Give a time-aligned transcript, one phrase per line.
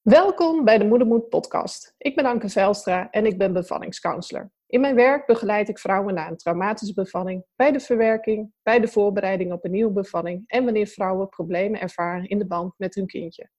[0.00, 1.94] Welkom bij de Moedermoed podcast.
[1.98, 4.50] Ik ben Anke Zijlstra en ik ben bevallingscounselor.
[4.66, 8.88] In mijn werk begeleid ik vrouwen na een traumatische bevalling, bij de verwerking, bij de
[8.88, 13.06] voorbereiding op een nieuwe bevalling en wanneer vrouwen problemen ervaren in de band met hun
[13.06, 13.50] kindje.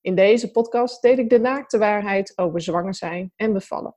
[0.00, 3.96] In deze podcast deel ik de naakte waarheid over zwanger zijn en bevallen.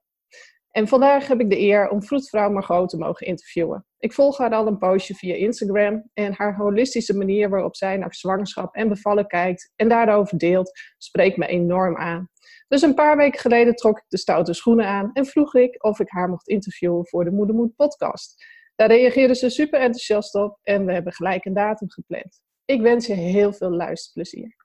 [0.71, 3.85] En vandaag heb ik de eer om vroedvrouw Margot te mogen interviewen.
[4.01, 8.13] Ik volg haar al een poosje via Instagram en haar holistische manier waarop zij naar
[8.13, 12.29] zwangerschap en bevallen kijkt en daarover deelt, spreekt me enorm aan.
[12.67, 15.99] Dus een paar weken geleden trok ik de stoute schoenen aan en vroeg ik of
[15.99, 18.45] ik haar mocht interviewen voor de Moedermoed podcast.
[18.75, 22.41] Daar reageerde ze super enthousiast op en we hebben gelijk een datum gepland.
[22.65, 24.55] Ik wens je heel veel luisterplezier.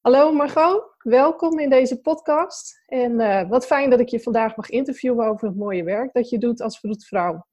[0.00, 2.82] Hallo Margot, welkom in deze podcast.
[2.86, 6.28] En uh, wat fijn dat ik je vandaag mag interviewen over het mooie werk dat
[6.28, 7.46] je doet als vroedvrouw.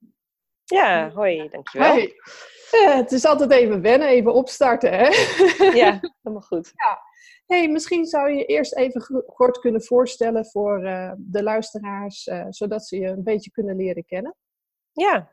[0.72, 1.92] Ja, hoi, dankjewel.
[1.92, 2.14] Hey.
[2.72, 5.08] Uh, het is altijd even wennen, even opstarten, hè?
[5.82, 6.72] Ja, helemaal goed.
[6.74, 7.00] Ja.
[7.46, 12.98] Hey, misschien zou je eerst even kort kunnen voorstellen voor uh, de luisteraars, zodat ze
[12.98, 14.36] je een beetje kunnen leren kennen.
[14.92, 15.30] Ja,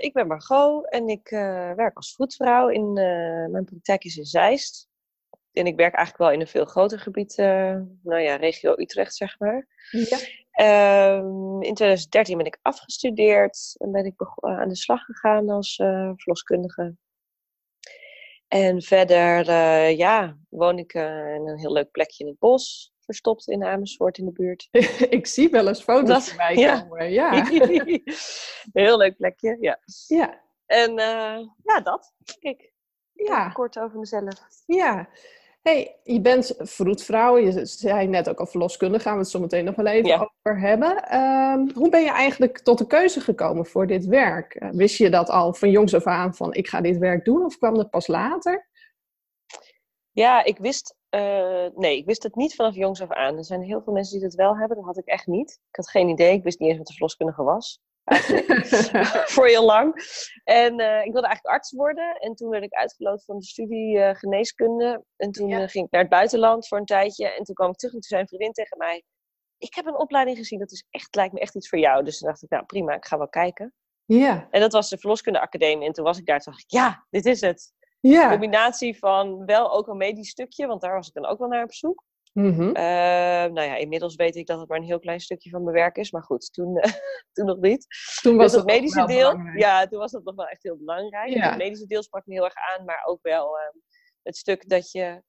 [0.00, 1.28] ik ben Margot en ik
[1.76, 2.68] werk als vroedvrouw.
[2.68, 2.92] In,
[3.50, 4.88] mijn praktijk is in Zeist
[5.52, 7.36] en ik werk eigenlijk wel in een veel groter gebied,
[8.02, 9.66] nou ja, regio Utrecht, zeg maar.
[9.90, 10.18] Ja.
[10.60, 15.78] Um, in 2013 ben ik afgestudeerd en ben ik uh, aan de slag gegaan als
[15.78, 16.96] uh, verloskundige.
[18.48, 19.50] En verder,
[19.90, 24.24] ja, woon ik in een heel leuk plekje in het bos, verstopt in Amersfoort in
[24.24, 24.68] de buurt.
[25.18, 26.80] ik zie wel eens foto's Dat, voorbij ja.
[26.80, 27.44] komen, ja.
[28.72, 29.78] heel leuk plekje, ja.
[30.06, 30.42] Ja.
[30.66, 30.92] En
[31.62, 32.72] ja, dat, kijk.
[33.12, 33.48] Ja.
[33.48, 34.48] Kort over mezelf.
[34.66, 35.08] Ja,
[35.64, 37.38] hey, je bent vroedvrouw.
[37.38, 39.02] Je zei net ook al verloskundige.
[39.02, 41.02] Gaan we het zo meteen nog wel even over hebben.
[41.02, 44.54] Ehm, hoe ben je eigenlijk tot de keuze gekomen voor dit werk?
[44.62, 47.44] Uh, wist je dat al van jongs af aan van ik ga dit werk doen?
[47.44, 48.68] Of kwam dat pas later?
[50.10, 50.96] Ja, ik wist...
[51.10, 53.36] Uh, nee, ik wist het niet vanaf jongs af aan.
[53.36, 54.76] Er zijn heel veel mensen die dat wel hebben.
[54.76, 55.60] Dat had ik echt niet.
[55.68, 56.32] Ik had geen idee.
[56.32, 57.80] Ik wist niet eens wat de verloskundige was.
[59.34, 59.94] voor heel lang.
[60.44, 62.14] En uh, ik wilde eigenlijk arts worden.
[62.14, 65.04] En toen werd ik uitgeloot van de studie uh, geneeskunde.
[65.16, 67.28] En toen uh, ging ik naar het buitenland voor een tijdje.
[67.28, 69.02] En toen kwam ik terug en toen zei een vriendin tegen mij...
[69.58, 72.04] Ik heb een opleiding gezien, dat is echt, lijkt me echt iets voor jou.
[72.04, 73.74] Dus toen dacht ik, nou prima, ik ga wel kijken.
[74.04, 74.48] Ja.
[74.50, 75.86] En dat was de Verloskunde Academie.
[75.86, 77.72] En toen was ik daar, toen dacht ik, ja, dit is het.
[78.00, 78.24] Ja.
[78.24, 81.48] Een combinatie van wel ook een medisch stukje, want daar was ik dan ook wel
[81.48, 82.04] naar op zoek.
[82.34, 82.72] Mm
[83.52, 85.96] nou ja, inmiddels weet ik dat het maar een heel klein stukje van mijn werk
[85.96, 86.10] is.
[86.10, 86.80] Maar goed, toen,
[87.32, 87.86] toen nog niet.
[88.22, 91.34] Toen was dus het, medische deel, ja, toen was dat nog wel echt heel belangrijk.
[91.34, 93.82] Het medische deel sprak me heel erg aan, maar ook wel uh,
[94.22, 95.22] het stuk dat je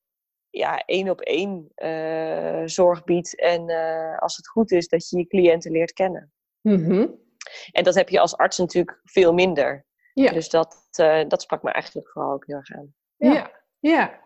[0.50, 3.40] ja, één op één uh, zorg biedt.
[3.40, 6.34] En uh, als het goed is, dat je je cliënten leert kennen.
[6.62, 7.24] Mm
[7.72, 9.86] En dat heb je als arts natuurlijk veel minder.
[10.14, 10.32] Ja.
[10.32, 10.88] Dus dat,
[11.28, 12.94] dat sprak me eigenlijk vooral ook heel erg aan.
[13.16, 13.34] ja.
[13.34, 13.52] ja.
[13.80, 14.24] ja.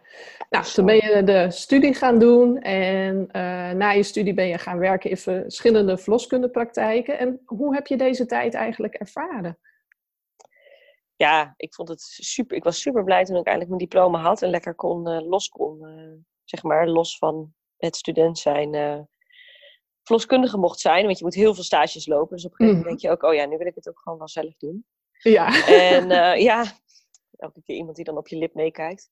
[0.50, 4.58] Nou, toen ben je de studie gaan doen en uh, na je studie ben je
[4.58, 7.20] gaan werken in verschillende verloskundepraktijken.
[7.20, 9.60] En hoe heb je deze tijd eigenlijk ervaren?
[11.16, 12.58] Ja, ik vond het super.
[12.58, 15.50] Ik was super blij toen ik eindelijk mijn diploma had en lekker kon uh, los
[15.50, 19.08] kon, uh, zeg maar, los van het student zijn,
[20.04, 21.06] verloskundige mocht zijn.
[21.06, 22.36] Want je moet heel veel stages lopen.
[22.36, 23.10] Dus op een gegeven moment mhm.
[23.10, 24.86] denk je ook, oh ja, nu wil ik het ook gewoon wel zelf doen.
[25.12, 25.68] Ja.
[25.68, 26.08] En
[26.50, 26.66] ja,
[27.38, 29.10] elke keer iemand die dan op je lip meekijkt.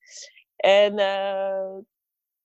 [0.57, 1.77] En uh,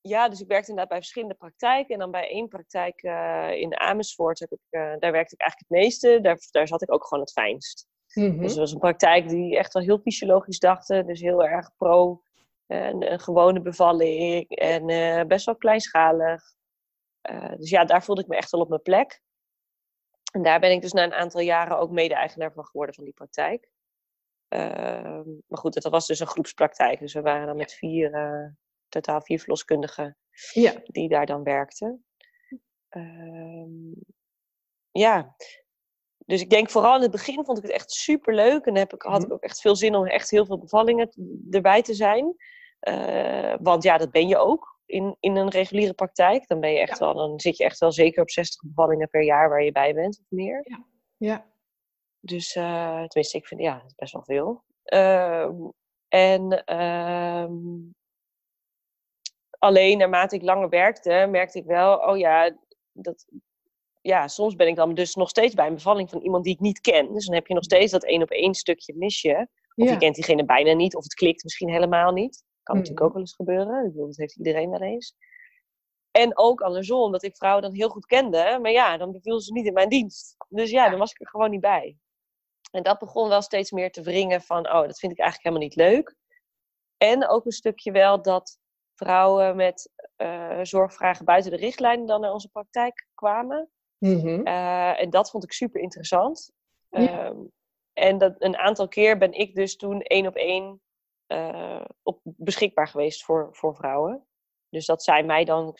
[0.00, 1.94] ja, dus ik werkte inderdaad bij verschillende praktijken.
[1.94, 5.70] En dan bij één praktijk uh, in Amersfoort, heb ik, uh, daar werkte ik eigenlijk
[5.70, 6.20] het meeste.
[6.20, 7.86] Daar, daar zat ik ook gewoon het fijnst.
[8.14, 8.40] Mm -hmm.
[8.40, 11.06] Dus het was een praktijk die echt wel heel fysiologisch dachten.
[11.06, 12.22] Dus heel erg pro
[12.66, 16.42] een, een gewone bevalling en best wel kleinschalig.
[17.56, 19.20] dus ja, daar voelde ik me echt wel op mijn plek.
[20.32, 23.12] En daar ben ik dus na een aantal jaren ook mede-eigenaar van geworden van die
[23.12, 23.71] praktijk.
[24.52, 26.98] Ehm, maar goed, dat was dus een groepspraktijk.
[26.98, 28.48] Dus we waren dan met vier, uh,
[28.88, 30.16] totaal vier verloskundigen
[30.52, 30.74] ja.
[30.84, 32.04] die daar dan werkten.
[32.90, 33.94] Uh,
[34.90, 35.36] ja,
[36.26, 38.64] dus ik denk vooral in het begin vond ik het echt super leuk.
[38.64, 39.32] En heb ik, had ik mhm.
[39.32, 41.12] ook echt veel zin om echt heel veel bevallingen
[41.50, 42.36] erbij te zijn.
[42.88, 46.48] Uh, want ja, dat ben je ook in, in een reguliere praktijk.
[46.48, 49.22] Dan, ben je echt wel, dan zit je echt wel zeker op 60 bevallingen per
[49.22, 50.60] jaar waar je bij bent of meer.
[50.64, 50.86] Ja.
[51.16, 51.51] ja.
[52.24, 54.64] Dus uh, tenminste, ik vind ja, dat is best wel veel.
[54.84, 55.48] Uh,
[56.08, 57.46] en uh,
[59.58, 62.56] alleen naarmate ik langer werkte, merkte ik wel, oh ja,
[62.92, 63.26] dat,
[64.00, 66.60] ja, soms ben ik dan dus nog steeds bij een bevalling van iemand die ik
[66.60, 67.12] niet ken.
[67.12, 69.48] Dus dan heb je nog steeds dat één op één stukje mis je.
[69.74, 72.44] Of je kent diegene bijna niet, of het klikt misschien helemaal niet.
[72.62, 73.14] Kan natuurlijk ook mm.
[73.14, 73.84] wel eens gebeuren.
[73.84, 75.14] Ik bedoel, dat heeft iedereen wel eens.
[76.10, 78.58] En ook andersom, dat ik vrouwen dan heel goed kende.
[78.62, 80.36] Maar ja, dan beviel ze niet in mijn dienst.
[80.48, 81.96] Dus ja, dan was ik er gewoon niet bij.
[82.72, 85.68] En dat begon wel steeds meer te wringen van, oh, dat vind ik eigenlijk helemaal
[85.68, 86.14] niet leuk.
[86.96, 88.58] En ook een stukje wel dat
[88.94, 93.70] vrouwen met uh, zorgvragen buiten de richtlijnen dan naar onze praktijk kwamen.
[93.98, 94.46] Mhm.
[94.46, 96.52] Uh, en dat vond ik super interessant.
[96.90, 97.24] Ja.
[97.24, 97.38] Ehm,
[97.92, 100.80] en dat, een aantal keer ben ik dus toen één op één
[101.28, 104.26] uh, op, beschikbaar geweest voor, voor vrouwen.
[104.68, 105.76] Dus dat zij mij dan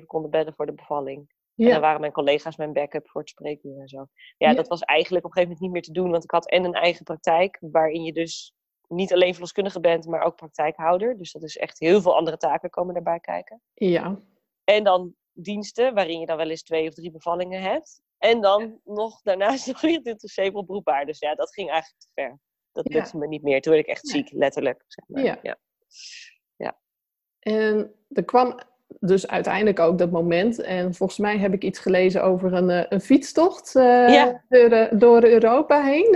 [0.00, 1.31] 24-7 konden bellen voor de bevalling.
[1.56, 4.06] En dan waren mijn collega's mijn backup voor het spreekuur en zo.
[4.36, 4.54] Ja, Ja.
[4.54, 6.10] dat was eigenlijk op een gegeven moment niet meer te doen.
[6.10, 8.54] Want ik had en een eigen praktijk, waarin je dus
[8.88, 11.16] niet alleen verloskundige bent, maar ook praktijkhouder.
[11.18, 13.60] Dus dat is echt heel veel andere taken komen daarbij kijken.
[13.74, 14.20] Ja.
[14.64, 18.02] En dan diensten, waarin je dan wel eens twee of drie bevallingen hebt.
[18.18, 21.06] En dan nog daarnaast nog 24 op beroepbaar.
[21.06, 22.38] Dus ja, dat ging eigenlijk te ver.
[22.72, 22.96] Dat Ja.
[22.98, 23.60] lukte me niet meer.
[23.60, 24.84] Toen werd ik echt ziek, letterlijk.
[24.86, 25.24] Zeg maar.
[25.42, 25.58] Ja.
[26.56, 26.80] ja.
[27.38, 28.58] En er kwam
[29.00, 30.60] dus uiteindelijk ook dat moment.
[30.60, 34.44] En volgens mij heb ik iets gelezen over een, eh, een fietstocht eh, Ja.
[34.48, 36.12] door, eh, door Europa heen.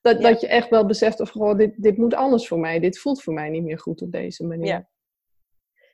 [0.00, 0.28] Dat, Ja.
[0.28, 2.80] dat je echt wel beseft of gewoon dit, dit moet anders voor mij.
[2.80, 4.66] Dit voelt voor mij niet meer goed op deze manier.
[4.66, 4.88] Ja.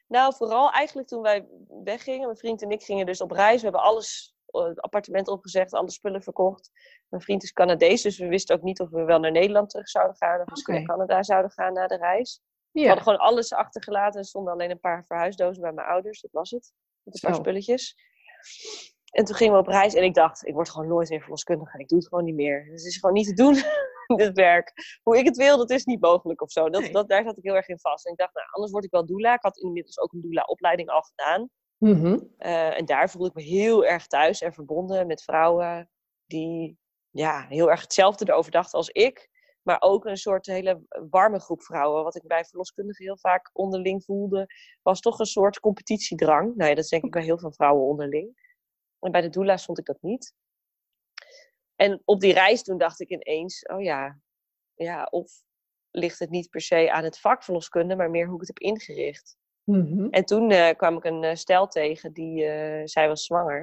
[0.08, 1.49] Nou, vooral eigenlijk toen wij
[1.84, 2.26] weggingen.
[2.26, 3.56] Mijn vriend en ik gingen dus op reis.
[3.56, 6.70] We hebben alles, het appartement opgezegd, alle spullen verkocht.
[7.08, 9.88] Mijn vriend is Canadees, dus we wisten ook niet of we wel naar Nederland terug
[9.88, 10.40] zouden gaan.
[10.40, 12.40] Of misschien naar Canada zouden gaan na de reis.
[12.78, 12.94] We Ja.
[12.94, 14.20] hadden gewoon alles achtergelaten.
[14.20, 16.20] Er stonden alleen een paar verhuisdozen bij mijn ouders.
[16.20, 16.72] Dat was het.
[17.02, 17.40] Met een paar Zo.
[17.40, 17.96] spulletjes.
[19.10, 19.94] En toen gingen we op reis.
[19.94, 21.78] En ik dacht, ik word gewoon nooit meer verloskundige.
[21.78, 22.66] Ik doe het gewoon niet meer.
[22.70, 23.54] Het is gewoon niet te doen,
[24.16, 24.72] dit werk.
[25.02, 26.70] Hoe ik het wil, dat is niet mogelijk of zo.
[26.70, 26.92] Dat, Nee.
[26.92, 28.06] dat, daar zat ik heel erg in vast.
[28.06, 29.34] En ik dacht, nou, anders word ik wel doula.
[29.34, 31.48] Ik had inmiddels ook een doula-opleiding al gedaan.
[31.78, 32.19] Mhm.
[32.38, 35.90] Eh, en daar voelde ik me heel erg thuis en verbonden met vrouwen
[36.26, 36.78] die
[37.10, 39.28] ja, heel erg hetzelfde erover dachten als ik.
[39.68, 40.80] Maar ook een soort hele
[41.10, 42.04] warme groep vrouwen.
[42.04, 44.46] Wat ik bij verloskundigen heel vaak onderling voelde,
[44.82, 46.56] was toch een soort competitiedrang.
[46.56, 48.56] Nou ja, dat is denk ik bij heel veel vrouwen onderling.
[49.00, 50.34] En bij de doula's vond ik dat niet.
[51.76, 54.20] En op die reis toen dacht ik ineens, oh ja,
[54.74, 55.42] ja, of
[55.90, 58.58] ligt het niet per se aan het vak verloskunde, maar meer hoe ik het heb
[58.58, 59.36] ingericht.
[59.64, 60.06] Mhm.
[60.10, 63.60] En toen eh, kwam ik een eh, stel tegen, die, eh, zij was zwanger.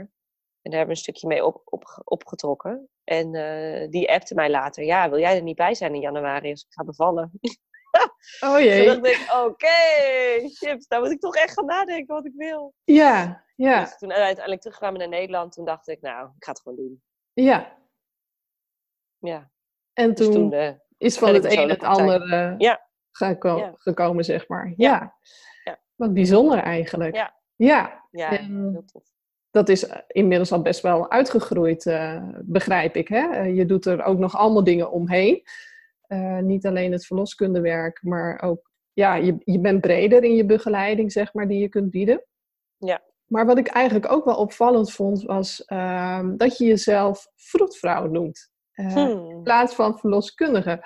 [0.61, 2.89] En daar hebben we een stukje mee op, op, opgetrokken.
[3.05, 6.49] En eh, die appte mij later, ja, wil jij er niet bij zijn in januari
[6.51, 7.31] als ik ga bevallen?
[8.39, 8.85] Oh Toen jee.
[8.85, 9.67] dacht ik, oké,
[10.49, 12.73] chips, daar moet ik toch echt gaan nadenken wat ik wil.
[12.83, 16.61] Ja, ja, Dus toen uiteindelijk terugkwamen naar Nederland, toen dacht ik, nou, ik ga het
[16.61, 17.01] gewoon doen.
[17.33, 17.77] ja.
[19.17, 19.51] Ja,
[19.93, 22.87] En dus toen toen, eh, is van het een het ander Ja.
[23.11, 23.71] geko- Ja.
[23.75, 24.73] gekomen, zeg maar.
[24.77, 24.89] Ja.
[24.91, 25.15] Ja.
[25.63, 25.79] Ja.
[25.95, 27.15] Wat bijzonder eigenlijk.
[27.15, 27.35] Ja.
[27.55, 28.07] Ja.
[28.11, 29.03] ja, En- heel tof.
[29.55, 33.07] Dat is inmiddels al best wel uitgegroeid, eh, begrijp ik.
[33.07, 33.29] Hè?
[33.31, 35.41] Eh, je doet er ook nog allemaal dingen omheen.
[36.07, 41.11] Eh, niet alleen het verloskundewerk, maar ook, ja, je, je bent breder in je begeleiding,
[41.11, 42.23] zeg maar, die je kunt bieden.
[42.77, 43.01] Ja.
[43.25, 48.49] Maar wat ik eigenlijk ook wel opvallend vond, was ehm, dat je jezelf vroedvrouw noemt.
[48.71, 49.43] eh, In Hmm.
[49.43, 50.83] plaats van verloskundige.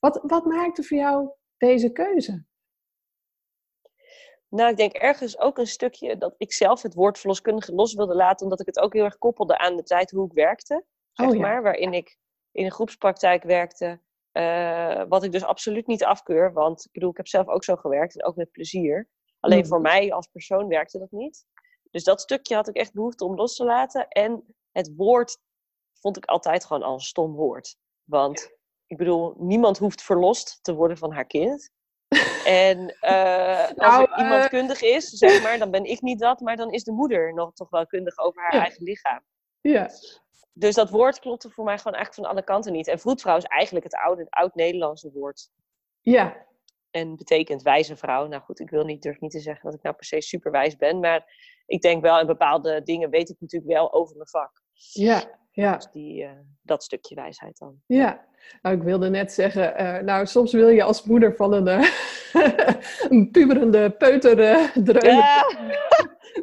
[0.00, 2.44] Wat, wat maakte voor jou deze keuze?
[4.54, 8.14] Nou, ik denk ergens ook een stukje dat ik zelf het woord verloskundige los wilde
[8.14, 11.26] laten, omdat ik het ook heel erg koppelde aan de tijd hoe ik werkte, zeg
[11.26, 11.40] Oh ja.
[11.40, 12.16] maar, waarin ik
[12.52, 14.00] in een groepspraktijk werkte,
[14.32, 17.76] eh, wat ik dus absoluut niet afkeur, want ik bedoel, ik heb zelf ook zo
[17.76, 19.08] gewerkt en ook met plezier.
[19.40, 19.68] Alleen Mhm.
[19.68, 21.44] voor mij als persoon werkte dat niet.
[21.90, 24.08] Dus dat stukje had ik echt behoefte om los te laten.
[24.08, 25.38] En het woord
[26.00, 27.76] vond ik altijd gewoon al een stom woord.
[28.04, 28.50] Want
[28.86, 31.70] ik bedoel, niemand hoeft verlost te worden van haar kind.
[32.44, 34.48] En eh, als Nou, er iemand eh.
[34.48, 37.54] kundig is, zeg maar, dan ben ik niet dat, maar dan is de moeder nog
[37.54, 38.60] toch wel kundig over haar Ja.
[38.60, 39.20] eigen lichaam.
[39.60, 39.88] Ja,
[40.52, 42.88] Dus dat woord klopte voor mij gewoon eigenlijk van alle kanten niet.
[42.88, 45.48] En vroedvrouw is eigenlijk het oude, oud-Nederlandse woord.
[46.00, 46.46] ja,
[46.90, 48.26] En betekent wijze vrouw.
[48.26, 50.76] Nou goed, ik wil niet, durf niet te zeggen dat ik nou per se superwijs
[50.76, 51.00] ben.
[51.00, 51.34] Maar
[51.66, 54.62] ik denk wel, in bepaalde dingen weet ik natuurlijk wel over mijn vak.
[54.92, 55.76] Ja, ja.
[55.76, 56.30] Dus die, eh,
[56.62, 57.74] dat stukje wijsheid dan.
[57.86, 58.24] Ja,
[58.62, 61.88] nou ik wilde net zeggen, eh, nou soms wil je als moeder van een, eh,
[63.10, 65.16] een puberende peuter eh dreunen.
[65.16, 65.42] Ja,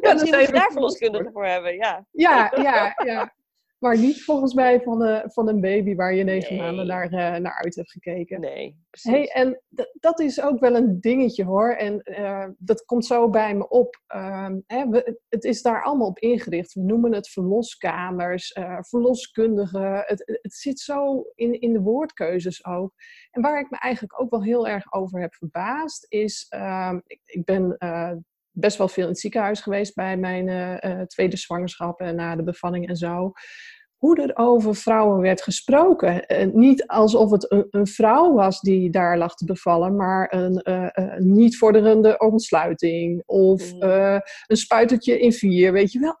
[0.00, 1.74] ja misschien moet je even daar verloskundige voor hebben.
[1.74, 3.32] Ja, Ja, ja, ja.
[3.80, 6.62] Maar niet volgens mij van, eh, van een baby waar je negen Nee.
[6.62, 8.40] maanden naar, eh, naar uit hebt gekeken.
[8.40, 9.10] nee, precies.
[9.10, 9.60] Hey, en
[9.92, 11.70] dat is ook wel een dingetje hoor.
[11.70, 14.00] En eh, dat komt zo bij me op.
[14.06, 16.72] Ehm, hè, we, het is daar allemaal op ingericht.
[16.72, 20.02] We noemen het verloskamers, eh verloskundigen.
[20.06, 22.92] Het, het zit zo in, in de woordkeuzes ook.
[23.30, 27.20] En waar ik me eigenlijk ook wel heel erg over heb verbaasd, is: ehm, ik,
[27.24, 27.76] ik ben
[28.50, 32.36] best wel veel in het ziekenhuis geweest bij mijn eh, eh, tweede zwangerschap en na
[32.36, 33.32] de bevalling en zo
[34.00, 36.26] hoe er over vrouwen werd gesproken.
[36.26, 40.56] Eh, niet alsof het een, een vrouw was die daar lag te bevallen, maar een
[40.56, 46.18] eh, niet vorderende ontsluiting of eh, een spuitertje in vier, weet je wel.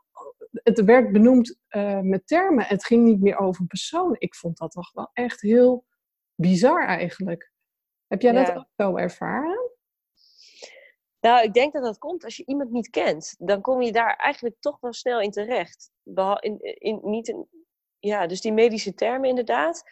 [0.52, 1.58] Het werd benoemd
[2.02, 2.64] met termen.
[2.64, 4.16] Het ging niet meer over een persoon.
[4.18, 5.84] Ik vond dat toch wel echt heel
[6.34, 7.52] bizar eigenlijk.
[8.06, 9.69] Heb jij dat ook zo ervaren?
[11.20, 13.34] Nou, ik denk dat dat komt als je iemand niet kent.
[13.38, 15.90] Dan kom je daar eigenlijk toch wel snel in terecht.
[16.40, 17.48] In, in, niet in,
[17.98, 19.82] ja, dus die medische termen inderdaad.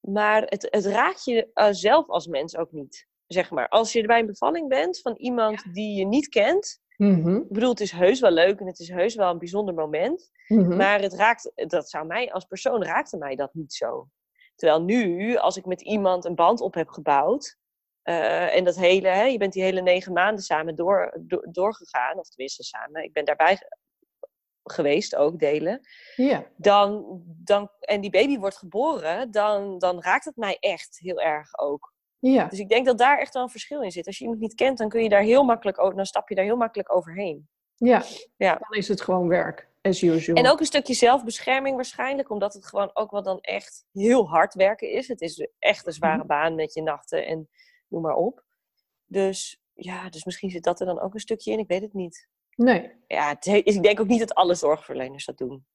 [0.00, 3.06] Maar het, het raakt je uh, zelf als mens ook niet.
[3.26, 3.68] Zeg maar.
[3.68, 6.80] Als je bij een bevalling bent van iemand die je niet kent.
[6.96, 7.36] Mhm.
[7.36, 10.30] Ik bedoel, het is heus wel leuk en het is heus wel een bijzonder moment.
[10.48, 10.76] Mhm.
[10.76, 14.08] Maar het raakt, dat zou mij als persoon raakte mij dat niet zo.
[14.54, 17.56] Terwijl nu, als ik met iemand een band op heb gebouwd.
[18.08, 22.18] Eh, en dat hele, hè, je bent die hele negen maanden samen door, door- doorgegaan,
[22.18, 23.02] of tenminste samen.
[23.02, 23.76] Ik ben daarbij ge-
[24.62, 25.80] geweest ook delen.
[26.16, 26.44] Ja.
[26.56, 31.58] Dan, dan, en die baby wordt geboren, dan, dan raakt het mij echt heel erg
[31.58, 31.92] ook.
[32.18, 32.44] Ja.
[32.46, 34.06] Dus ik denk dat daar echt wel een verschil in zit.
[34.06, 36.34] Als je iemand niet kent, dan kun je daar heel makkelijk over, dan stap je
[36.34, 37.48] daar heel makkelijk overheen.
[37.74, 38.02] Ja.
[38.36, 38.54] Ja.
[38.54, 40.36] Dan is het gewoon werk, as usual.
[40.36, 44.54] En ook een stukje zelfbescherming waarschijnlijk, omdat het gewoon ook wel dan echt heel hard
[44.54, 45.08] werken is.
[45.08, 47.48] Het is echt een zware baan met je nachten en
[47.88, 48.44] noem maar op.
[49.06, 51.94] Dus ja, dus misschien zit dat er dan ook een stukje in, ik weet het
[51.94, 52.28] niet.
[52.56, 55.66] Nee, Ja, het he- ik denk ook niet dat alle zorgverleners dat doen.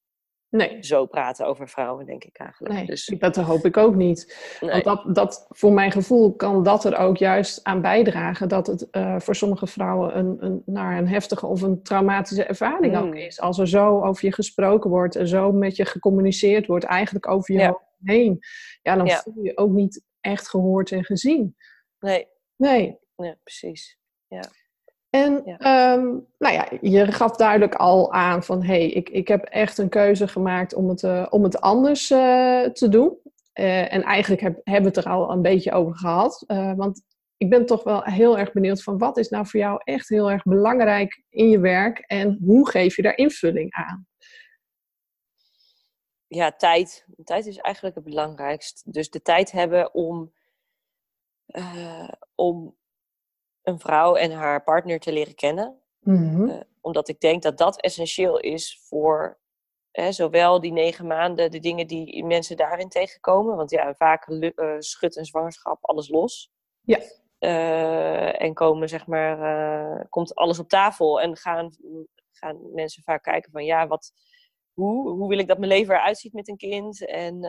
[0.50, 0.84] nee.
[0.84, 2.74] Zo praten over vrouwen, denk ik eigenlijk.
[2.75, 4.38] Nee, Dus, dat hoop ik ook niet.
[4.60, 4.70] nee.
[4.70, 8.89] Want dat, dat, voor mijn gevoel kan dat er ook juist aan bijdragen dat het
[8.89, 13.13] eh, voor sommige vrouwen een, een, nou, een heftige of een traumatische ervaring ook Mm.
[13.13, 13.39] is.
[13.39, 17.53] Als er zo over je gesproken wordt en zo met je gecommuniceerd wordt, eigenlijk over
[17.53, 17.67] je Ja.
[17.67, 18.39] hoofd heen,
[18.82, 19.22] ja, dan Ja.
[19.22, 21.55] voel je je ook niet echt gehoord en gezien.
[22.04, 23.00] Nee, Nee.
[23.16, 23.98] nee, precies.
[25.10, 25.58] En Ja.
[25.58, 26.04] ehm,
[26.38, 29.90] nou ja, je gaf duidelijk al aan van hé, hey, ik, ik heb echt een
[29.90, 33.18] keuze gemaakt om het, eh, om het anders eh, te doen.
[33.54, 36.44] Eh, en eigenlijk heb, hebben we het er al een beetje over gehad.
[36.48, 37.02] Eh, want
[37.38, 40.32] ik ben toch wel heel erg benieuwd van wat is nou voor jou echt heel
[40.32, 44.08] erg belangrijk in je werk en hoe geef je daar invulling aan?
[46.28, 47.06] Ja, tijd.
[47.24, 48.94] Tijd is eigenlijk het belangrijkst.
[48.94, 50.34] Dus de tijd hebben om,
[51.46, 52.78] eh, om
[53.62, 55.82] een vrouw en haar partner te leren kennen.
[56.00, 56.50] Mhm.
[56.50, 59.40] Eh, omdat ik denk dat dat essentieel is voor
[59.92, 63.56] hè, zowel die negen maanden, de dingen die mensen daarin tegenkomen.
[63.56, 66.52] Want ja, vaak eh, schudt een zwangerschap alles los.
[66.82, 67.00] Ja.
[68.34, 71.76] En komen, zeg maar, komt alles op tafel en gaan,
[72.32, 74.12] gaan mensen vaak kijken van ja, wat,
[74.74, 77.06] hoe, hoe wil ik dat mijn leven eruit ziet met een kind?
[77.06, 77.40] En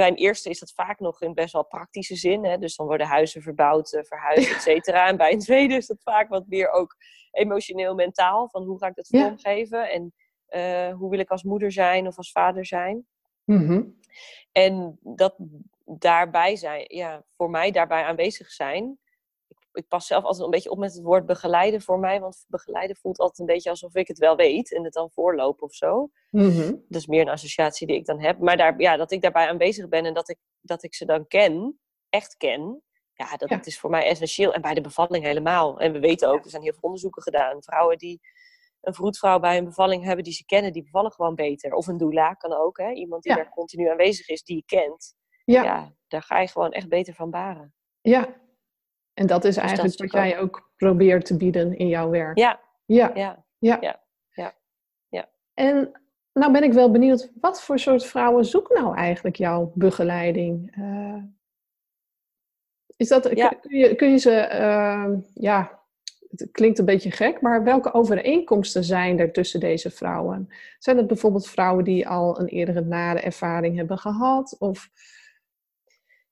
[0.00, 2.44] bij een eerste is dat vaak nog in best wel praktische zin.
[2.44, 2.58] Hè?
[2.58, 5.06] Dus dan worden huizen verbouwd, eh, verhuisd, et cetera.
[5.08, 6.96] En bij een tweede is dat vaak wat meer ook
[7.30, 8.48] emotioneel, mentaal.
[8.48, 9.20] Van hoe ga ik dat Ja.
[9.20, 9.90] vormgeven?
[9.90, 10.14] En
[10.46, 13.06] eh, hoe wil ik als moeder zijn of als vader zijn?
[13.44, 13.82] Mhm.
[14.52, 15.34] En dat
[15.84, 18.98] daarbij zijn, ja, voor mij daarbij aanwezig zijn.
[19.74, 22.20] Ik, pas zelf altijd een beetje op met het woord begeleiden voor mij.
[22.20, 25.62] Want begeleiden voelt altijd een beetje alsof ik het wel weet en het dan voorloop
[25.62, 26.10] of zo.
[26.30, 26.66] Mhm.
[26.88, 28.38] Dat is meer een associatie die ik dan heb.
[28.38, 31.26] Maar daar, ja, dat ik daarbij aanwezig ben en dat ik, dat ik ze dan
[31.26, 32.82] ken, echt ken.
[33.12, 33.56] Ja, dat, Ja.
[33.56, 34.54] dat is voor mij essentieel.
[34.54, 35.78] En bij de bevalling helemaal.
[35.80, 37.62] En we weten ook, er zijn heel veel onderzoeken gedaan.
[37.62, 38.20] Vrouwen die
[38.80, 41.72] een vroedvrouw bij een bevalling hebben die ze kennen, die bevallen gewoon beter.
[41.74, 42.90] Of een doula kan ook, hè?
[42.90, 43.38] Iemand die Ja.
[43.38, 45.14] daar continu aanwezig is, die je kent.
[45.44, 45.62] Ja.
[45.62, 45.94] Ja.
[46.08, 47.74] daar ga je gewoon echt beter van baren.
[48.00, 48.42] ja.
[49.14, 52.38] En dat is dat eigenlijk is wat jij ook probeert te bieden in jouw werk.
[52.38, 53.10] Ja, ja.
[53.14, 53.44] ja.
[53.58, 53.78] Ja.
[53.80, 54.54] Ja, ja,
[55.08, 55.28] ja.
[55.54, 56.00] En
[56.32, 60.76] nou ben ik wel benieuwd, wat voor soort vrouwen zoekt nou eigenlijk jouw begeleiding?
[60.76, 61.22] Eh,
[62.96, 63.48] is dat, Ja.
[63.48, 65.82] kun, je, kun je ze, eh, ja,
[66.36, 70.48] het klinkt een beetje gek, maar welke overeenkomsten zijn er tussen deze vrouwen?
[70.78, 74.56] Zijn het bijvoorbeeld vrouwen die al een eerdere nare ervaring hebben gehad?
[74.58, 74.90] Of,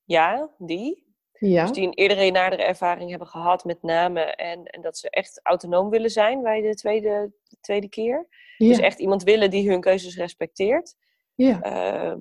[0.03, 1.02] ja, die.
[1.47, 4.21] Ja, Dus die een eerdere nadere ervaring hebben gehad met name.
[4.21, 8.27] En, en dat ze echt autonoom willen zijn bij de tweede, de tweede keer.
[8.57, 10.95] ja, Dus echt iemand willen die hun keuzes respecteert.
[11.35, 12.19] ja, Ehm,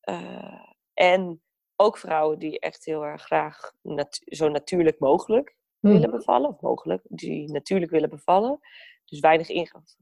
[0.00, 0.60] eh,
[0.94, 1.42] en
[1.76, 6.10] ook vrouwen die echt heel erg graag nat- zo natuurlijk mogelijk willen Mhm.
[6.10, 6.48] bevallen.
[6.50, 8.58] Of mogelijk, die natuurlijk willen bevallen.
[9.04, 9.48] Dus weinig,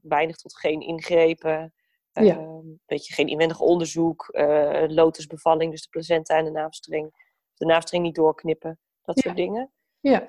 [0.01, 1.73] weinig tot geen ingrepen.
[2.11, 2.37] Ja.
[2.37, 4.27] Ehm, weet je, geen inwendig onderzoek.
[4.31, 7.22] eh lotusbevalling, dus de placenta en de naafstreng.
[7.67, 8.79] De niet doorknippen.
[9.01, 9.21] Dat Ja.
[9.21, 9.71] soort dingen.
[9.99, 10.25] ja,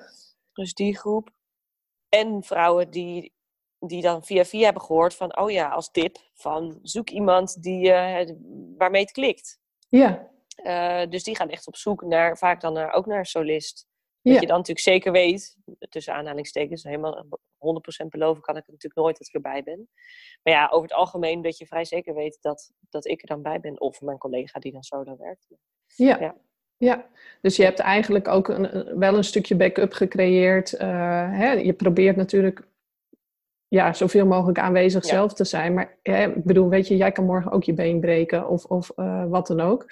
[0.53, 1.29] Dus die groep.
[2.09, 3.33] En vrouwen die,
[3.79, 7.91] die dan via via hebben gehoord van, oh ja, als tip, van zoek iemand die,
[7.91, 8.35] eh,
[8.77, 9.59] waarmee het klikt.
[9.89, 13.25] ja, Eh, dus die gaan echt op zoek naar, vaak dan naar, ook naar een
[13.25, 13.87] solist.
[14.21, 15.57] Dat ja, je dan natuurlijk zeker weet,
[15.89, 17.25] tussen aanhalingstekens, helemaal
[17.57, 19.89] 100% beloven kan ik natuurlijk nooit dat ik erbij ben.
[20.43, 23.41] Maar ja, over het algemeen dat je vrij zeker weet dat, dat ik er dan
[23.41, 23.79] bij ben.
[23.81, 25.47] Of mijn collega die dan solo werkt.
[25.95, 26.19] ja.
[26.19, 26.35] Ja.
[26.77, 27.05] Ja,
[27.41, 30.73] dus je hebt eigenlijk ook een, wel een stukje backup gecreëerd.
[30.73, 30.87] eh,
[31.31, 31.51] hè?
[31.51, 32.67] Je probeert natuurlijk
[33.67, 35.09] ja, zoveel mogelijk aanwezig Ja.
[35.09, 35.73] zelf te zijn.
[35.73, 38.91] Maar hè, ik bedoel, weet je, jij kan morgen ook je been breken of, of
[38.95, 39.85] eh, wat dan ook.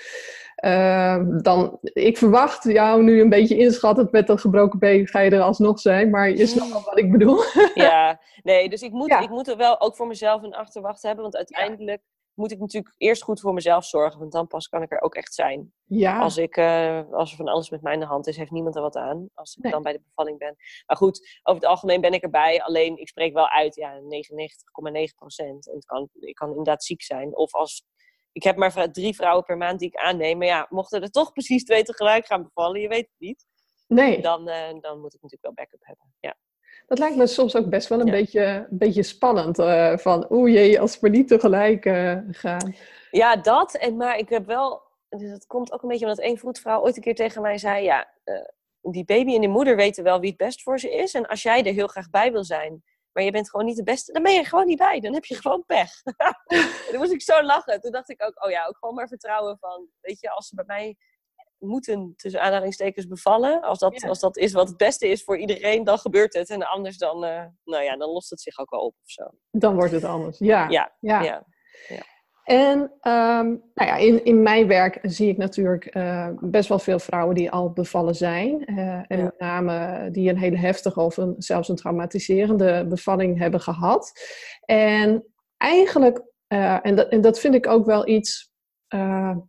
[0.55, 5.31] Ehm, dan, ik verwacht jou nu een beetje inschattend met een gebroken been ga je
[5.31, 7.43] er alsnog zijn, maar je snapt wel wat ik bedoel.
[7.73, 11.21] Ja, nee, dus ik moet, ik moet er wel ook voor mezelf een achterwacht hebben,
[11.23, 12.01] want uiteindelijk
[12.33, 15.15] moet ik natuurlijk eerst goed voor mezelf zorgen, want dan pas kan ik er ook
[15.15, 15.73] echt zijn.
[15.83, 16.19] Ja.
[16.19, 18.75] Als, ik, uh, als er van alles met mij in de hand is, heeft niemand
[18.75, 19.29] er wat aan.
[19.33, 20.55] Als ik dan bij de bevalling ben.
[20.85, 22.61] Maar goed, over het algemeen ben ik erbij.
[22.61, 25.67] Alleen ik spreek wel uit, ja, 99,9 procent.
[25.67, 27.35] En het kan, ik kan inderdaad ziek zijn.
[27.35, 27.85] Of als
[28.31, 30.37] ik heb maar drie vrouwen per maand die ik aanneem.
[30.37, 33.45] Maar ja, mochten er toch precies twee tegelijk gaan bevallen, je weet het niet.
[33.87, 34.21] Nee.
[34.21, 36.13] Dan, uh, dan moet ik natuurlijk wel backup hebben.
[36.19, 36.37] Ja.
[36.93, 39.59] Dat lijkt me soms ook best wel een, beetje, een beetje spannend.
[39.59, 42.75] Uh, van, oeh jee, als we niet tegelijk uh, gaan.
[43.11, 43.75] Ja, dat.
[43.75, 44.81] En, maar ik heb wel...
[45.09, 47.83] Dus dat komt ook een beetje omdat één vroedvrouw ooit een keer tegen mij zei...
[47.83, 48.07] Ja,
[48.81, 51.13] die baby en die moeder weten wel wie het best voor ze is.
[51.13, 52.83] En als jij er heel graag bij wil zijn
[53.13, 54.99] maar je bent gewoon niet de beste, dan ben je gewoon niet bij.
[54.99, 55.91] Dan heb je gewoon pech.
[56.89, 57.81] toen moest ik zo lachen.
[57.81, 60.55] Toen dacht ik ook, oh ja, ook gewoon maar vertrouwen van, weet je, als ze
[60.55, 60.97] bij mij
[61.67, 65.83] moeten tussen aanhalingstekens bevallen, als dat, als dat is wat het beste is voor iedereen,
[65.83, 66.49] dan gebeurt het.
[66.49, 69.23] En anders dan, uh, nou ja, dan lost het zich ook wel op of zo.
[69.51, 70.69] Dan wordt het anders, ja.
[70.69, 70.93] ja.
[70.99, 71.21] ja.
[71.21, 71.43] ja.
[72.43, 76.99] En um, nou ja, in, in mijn werk zie ik natuurlijk uh, best wel veel
[76.99, 78.71] vrouwen die al bevallen zijn.
[78.71, 83.59] Uh, en met name die een hele heftige of een, zelfs een traumatiserende bevalling hebben
[83.59, 84.11] gehad.
[84.65, 85.25] En
[85.57, 88.52] eigenlijk, en, dat, en dat vind ik ook wel iets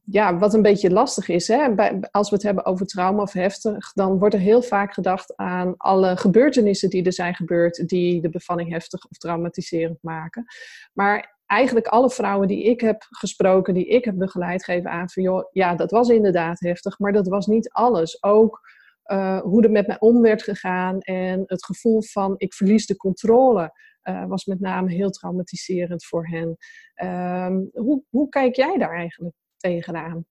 [0.04, 1.48] ja, wat een beetje lastig is.
[1.48, 1.74] Hè?
[1.74, 5.36] Bij, als we het hebben over trauma of heftig, dan wordt er heel vaak gedacht
[5.36, 10.44] aan alle gebeurtenissen die er zijn gebeurd, die de bevalling heftig of traumatiserend maken.
[10.92, 15.22] Maar eigenlijk alle vrouwen die ik heb gesproken, die ik heb begeleid, geven aan van
[15.22, 18.22] joh, ja, dat was inderdaad heftig, maar dat was niet alles.
[18.22, 18.60] Ook
[19.06, 22.96] uh, hoe er met mij om werd gegaan en het gevoel van ik verlies de
[22.96, 23.72] controle
[24.04, 26.56] uh, was met name heel traumatiserend voor hen.
[27.02, 30.26] Uh, hoe, hoe kijk jij daar eigenlijk tegenaan?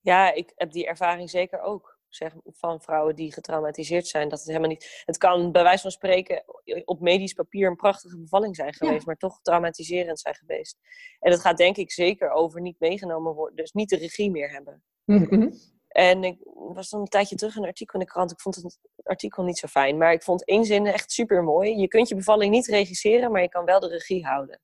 [0.00, 4.28] Ja, ik heb die ervaring zeker ook zeg, van vrouwen die getraumatiseerd zijn.
[4.28, 5.02] Dat het helemaal niet.
[5.04, 6.44] Het kan bij wijze van spreken
[6.84, 10.78] op medisch papier een prachtige bevalling zijn geweest, maar toch traumatiserend zijn geweest.
[11.18, 14.50] En het gaat denk ik zeker over niet meegenomen worden, dus niet de regie meer
[14.50, 14.82] hebben.
[15.04, 15.50] Mhm.
[15.92, 18.30] En ik was dan een tijdje terug een artikel in de krant.
[18.30, 21.76] Ik vond het artikel niet zo fijn, maar ik vond één zin echt super mooi.
[21.76, 24.60] Je kunt je bevalling niet regisseren, maar je kan wel de regie houden.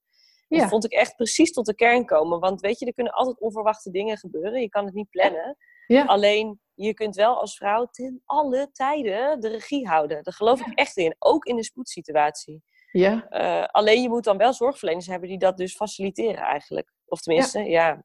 [0.49, 0.59] Ja.
[0.59, 2.41] Dat vond ik echt precies tot de kern komen.
[2.41, 4.61] Want weet je, er kunnen altijd onverwachte dingen gebeuren.
[4.61, 5.57] Je kan het niet plannen.
[5.87, 6.05] Ja.
[6.05, 10.23] Alleen je kunt wel als vrouw ten alle tijden de regie houden.
[10.23, 11.17] Daar geloof ik echt in.
[11.19, 12.63] Ook in een spoedsituatie.
[12.93, 13.27] Ja.
[13.31, 16.93] Uh, alleen je moet dan wel zorgverleners hebben die dat dus faciliteren eigenlijk.
[17.07, 18.05] Of tenminste, ja.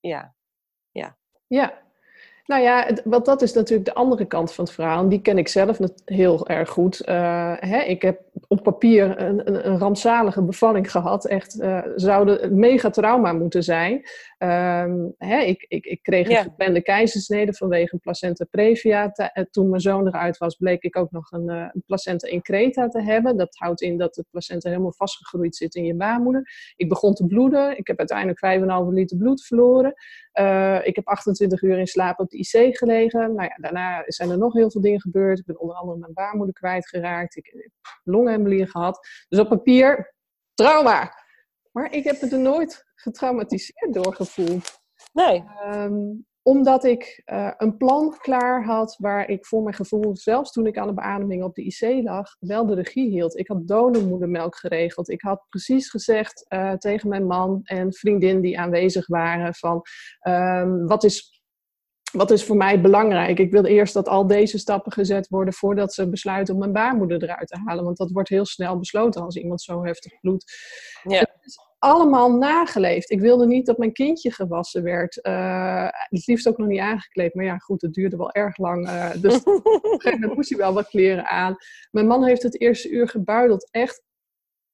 [0.00, 0.34] Ja.
[0.90, 1.18] Ja.
[1.46, 1.87] ja.
[2.48, 5.02] Nou ja, want dat is natuurlijk de andere kant van het verhaal.
[5.02, 7.08] En die ken ik zelf heel erg goed.
[7.08, 11.26] Uh, hè, ik heb op papier een, een, een rampzalige bevalling gehad.
[11.26, 13.94] Echt, uh, zou een mega trauma moeten zijn.
[13.94, 19.12] Um, hè, ik, ik, ik, kreeg een geplande keizersnede vanwege een placenta previa.
[19.12, 23.02] Eh, toen mijn zoon eruit was, bleek ik ook nog een, een placenta increta te
[23.02, 23.36] hebben.
[23.36, 26.72] Dat houdt in dat de placenta helemaal vastgegroeid zit in je baarmoeder.
[26.76, 27.78] Ik begon te bloeden.
[27.78, 29.94] Ik heb uiteindelijk 5,5 liter bloed verloren.
[30.40, 33.34] Uh, ik heb 28 uur in slaap op de IC gelegen.
[33.34, 35.38] Nou ja, daarna zijn er nog heel veel dingen gebeurd.
[35.38, 37.36] Ik ben onder andere mijn baarmoeder kwijtgeraakt.
[37.36, 37.70] Ik heb
[38.28, 39.06] longembolie gehad.
[39.28, 40.14] Dus op papier,
[40.54, 41.12] trauma.
[41.72, 44.78] Maar ik heb het er nooit getraumatiseerd doorgevoeld.
[45.12, 45.44] Nee.
[45.66, 50.66] Um, omdat ik uh, een plan klaar had waar ik voor mijn gevoel, zelfs toen
[50.66, 53.38] ik aan de beademing op de IC lag, wel de regie hield.
[53.38, 55.08] Ik had donormoedermelk geregeld.
[55.08, 59.82] Ik had precies gezegd uh, tegen mijn man en vriendin die aanwezig waren van
[60.28, 61.37] um, wat is
[62.12, 63.38] wat is voor mij belangrijk?
[63.38, 67.22] Ik wil eerst dat al deze stappen gezet worden voordat ze besluiten om mijn baarmoeder
[67.22, 67.84] eruit te halen.
[67.84, 70.52] Want dat wordt heel snel besloten als iemand zo heftig bloedt.
[71.02, 71.18] Ja.
[71.18, 73.10] Het is allemaal nageleefd.
[73.10, 75.18] Ik wilde niet dat mijn kindje gewassen werd.
[75.22, 77.34] Uh, het liefst ook nog niet aangekleed.
[77.34, 78.86] Maar ja, goed, het duurde wel erg lang.
[78.86, 81.56] Uh, dus op een gegeven moment moest hij wel wat kleren aan.
[81.90, 83.68] Mijn man heeft het eerste uur gebuideld.
[83.70, 84.02] Echt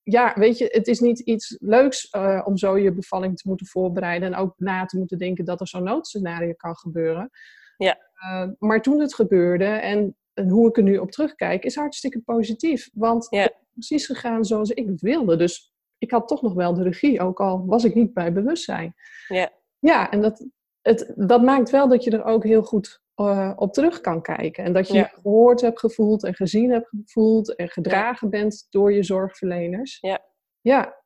[0.04, 3.66] ja, weet je, het is niet iets leuks uh, om zo je bevalling te moeten
[3.66, 7.30] voorbereiden en ook na te moeten denken dat er zo'n noodscenario kan gebeuren.
[7.76, 7.98] Ja.
[8.24, 12.20] Uh, maar toen het gebeurde en, en, hoe ik er nu op terugkijk, is hartstikke
[12.20, 12.90] positief.
[12.92, 13.42] Want ja.
[13.42, 15.36] het is precies gegaan zoals ik het wilde.
[15.36, 18.94] Dus ik had toch nog wel de regie, ook al was ik niet bij bewustzijn.
[19.28, 20.46] Ja, ja en dat,
[20.80, 24.64] het, dat maakt wel dat je er ook heel goed uh, op terug kan kijken.
[24.64, 29.02] En dat je gehoord hebt gevoeld en gezien hebt gevoeld en gedragen bent door je
[29.02, 29.98] zorgverleners.
[30.00, 30.24] Ja.
[30.60, 31.02] Ja.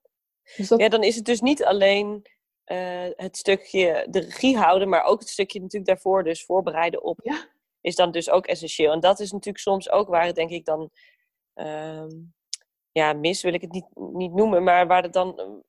[0.56, 0.80] Dus dat...
[0.80, 2.26] ja, dan is het dus niet alleen
[2.66, 7.20] uh, het stukje de regie houden, maar ook het stukje natuurlijk daarvoor dus voorbereiden op.
[7.22, 7.48] Ja.
[7.80, 8.92] Is dan dus ook essentieel.
[8.92, 10.90] En dat is natuurlijk soms ook waar het denk ik dan,
[11.54, 12.06] uh,
[12.92, 15.62] ja, mis wil ik het niet, niet noemen, maar waar het dan,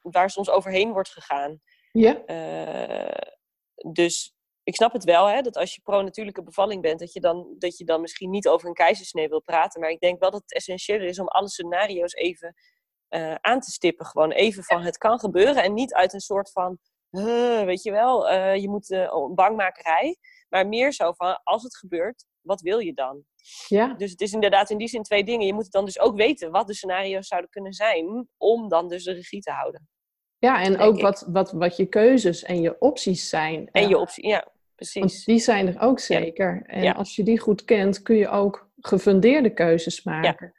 [0.00, 1.60] waar soms overheen wordt gegaan.
[1.92, 2.22] Ja.
[2.26, 3.30] Uh,
[3.92, 4.35] dus
[4.66, 7.78] ik snap het wel, hè, dat als je pro-natuurlijke bevalling bent, dat je, dan, dat
[7.78, 9.80] je dan misschien niet over een keizersnee wil praten.
[9.80, 12.54] Maar ik denk wel dat het essentieel is om alle scenario's even
[13.10, 14.06] uh, aan te stippen.
[14.06, 16.78] Gewoon even van het kan gebeuren en niet uit een soort van,
[17.10, 20.16] uh, weet je wel, uh, je moet een bangmakerij.
[20.48, 23.24] Maar meer zo van, als het gebeurt, wat wil je dan?
[23.68, 23.94] Ja.
[23.94, 25.46] Dus het is inderdaad in die zin twee dingen.
[25.46, 29.04] Je moet dan dus ook weten wat de scenario's zouden kunnen zijn, om dan dus
[29.04, 29.88] de regie te houden.
[30.38, 33.68] Ja, en ook wat, wat, wat je keuzes en je opties zijn.
[33.70, 35.00] En je opties, ja, precies.
[35.00, 36.54] Want die zijn er ook zeker.
[36.54, 36.72] Ja.
[36.74, 36.92] En ja.
[36.92, 40.52] als je die goed kent, kun je ook gefundeerde keuzes maken.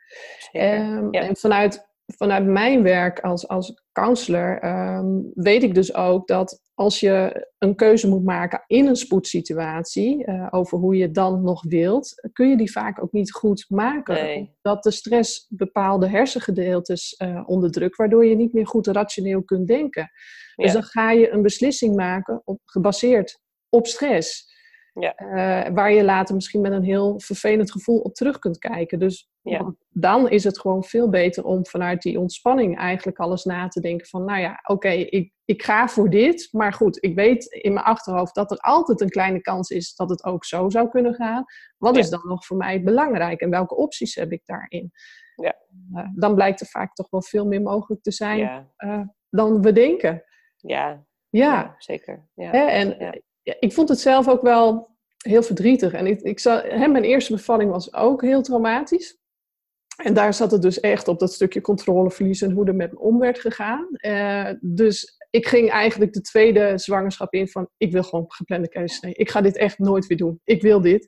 [0.51, 6.27] Ja, um, en vanuit vanuit mijn werk als, als counselor um, weet ik dus ook
[6.27, 11.13] dat als je een keuze moet maken in een spoedsituatie uh, over hoe je het
[11.13, 14.13] dan nog wilt, kun je die vaak ook niet goed maken.
[14.13, 14.55] Nee.
[14.61, 20.11] Dat de stress bepaalde hersengedeeltes uh, onderdrukt, waardoor je niet meer goed rationeel kunt denken.
[20.55, 20.73] Dus ja.
[20.73, 24.55] dan ga je een beslissing maken op, gebaseerd op stress.
[24.99, 25.19] Ja.
[25.19, 28.99] Uh, waar je later misschien met een heel vervelend gevoel op terug kunt kijken.
[28.99, 29.73] Dus ja.
[29.89, 34.07] dan is het gewoon veel beter om vanuit die ontspanning eigenlijk alles na te denken
[34.07, 37.73] van, nou ja, oké, okay, ik, ik ga voor dit, maar goed, ik weet in
[37.73, 41.13] mijn achterhoofd dat er altijd een kleine kans is dat het ook zo zou kunnen
[41.13, 41.45] gaan.
[41.77, 42.01] Wat Ja.
[42.01, 44.91] is dan nog voor mij belangrijk en welke opties heb ik daarin?
[45.35, 45.55] Ja.
[45.93, 49.71] Uh, dan blijkt er vaak toch wel veel meer mogelijk te zijn uh, dan we
[49.71, 50.23] denken.
[50.55, 52.29] ja, Ja, ja, zeker.
[52.33, 52.49] Ja.
[52.49, 53.13] Hè, en Ja.
[53.47, 55.93] Ja, ik vond het zelf ook wel heel verdrietig.
[55.93, 59.17] En ik, ik hè, mijn eerste bevalling was ook heel traumatisch.
[60.03, 62.99] En daar zat het dus echt op dat stukje controleverlies en hoe er met me
[62.99, 63.87] om werd gegaan.
[63.91, 69.13] Uh, dus ik ging eigenlijk de tweede zwangerschap in van ik wil gewoon geplande keizersnee.
[69.13, 70.41] Ik ga dit echt nooit weer doen.
[70.43, 71.05] Ik wil dit.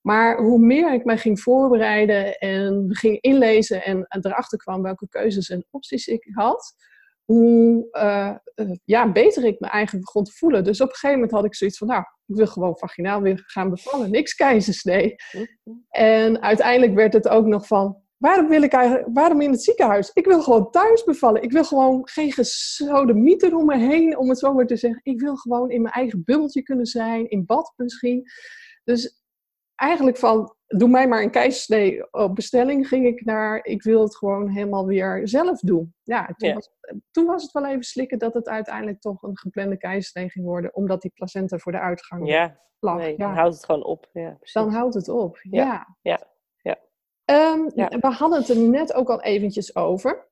[0.00, 5.08] Maar hoe meer ik mij ging voorbereiden en ging inlezen en, en erachter kwam welke
[5.08, 6.74] keuzes en opties ik had,
[7.26, 10.64] hoe uh, uh, ja, beter ik me eigenlijk begon te voelen.
[10.64, 13.42] Dus op een gegeven moment had ik zoiets van, nou, ik wil gewoon vaginaal weer
[13.46, 14.10] gaan bevallen.
[14.10, 15.14] Niks keizersnee.
[15.90, 20.10] En uiteindelijk werd het ook nog van, waarom wil ik eigenlijk, waarom in het ziekenhuis?
[20.12, 21.42] Ik wil gewoon thuis bevallen.
[21.42, 25.00] Ik wil gewoon geen gesodemieter om me heen, om het zo maar te zeggen.
[25.02, 28.24] Ik wil gewoon in mijn eigen bubbeltje kunnen zijn, in bad misschien.
[28.84, 29.24] Dus
[29.76, 34.16] eigenlijk van, doe mij maar een keizersnee op bestelling, ging ik naar, ik wil het
[34.16, 35.94] gewoon helemaal weer zelf doen.
[36.02, 36.54] Ja, toen, Ja.
[36.54, 36.70] Was,
[37.10, 40.74] toen was het wel even slikken dat het uiteindelijk toch een geplande keizersnee ging worden,
[40.74, 42.96] omdat die placenta voor de uitgang Ja, lag.
[42.96, 44.08] nee, ja, dan houdt het gewoon op.
[44.12, 45.38] Ja, dan houdt het op.
[45.42, 45.96] Ja, Ja.
[46.02, 46.20] ja,
[46.62, 46.76] ja.
[47.24, 47.88] Ehm, Ja.
[47.88, 50.28] We hadden het er net ook al eventjes over.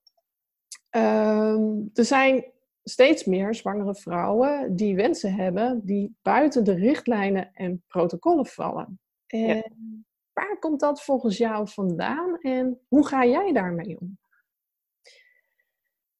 [0.90, 1.62] Ehm,
[1.94, 2.44] er zijn
[2.84, 8.98] steeds meer zwangere vrouwen die wensen hebben die buiten de richtlijnen en protocollen vallen.
[9.26, 9.62] En Ja.
[10.32, 14.18] waar komt dat volgens jou vandaan en hoe ga jij daarmee om?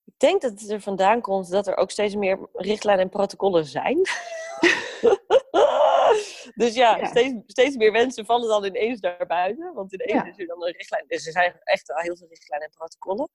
[0.05, 3.64] Ik denk dat het er vandaan komt dat er ook steeds meer richtlijnen en protocollen
[3.64, 3.97] zijn.
[6.55, 7.05] dus ja, Ja.
[7.07, 9.75] Steeds, steeds meer mensen vallen dan ineens naar buiten.
[9.75, 10.25] Want ineens Ja.
[10.27, 11.05] is er dan een richtlijn.
[11.07, 13.31] Dus er zijn echt al heel veel richtlijnen en protocollen.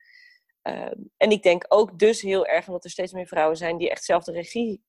[0.61, 3.89] Ehm, en ik denk ook dus heel erg omdat er steeds meer vrouwen zijn die
[3.89, 4.83] echt zelf de regie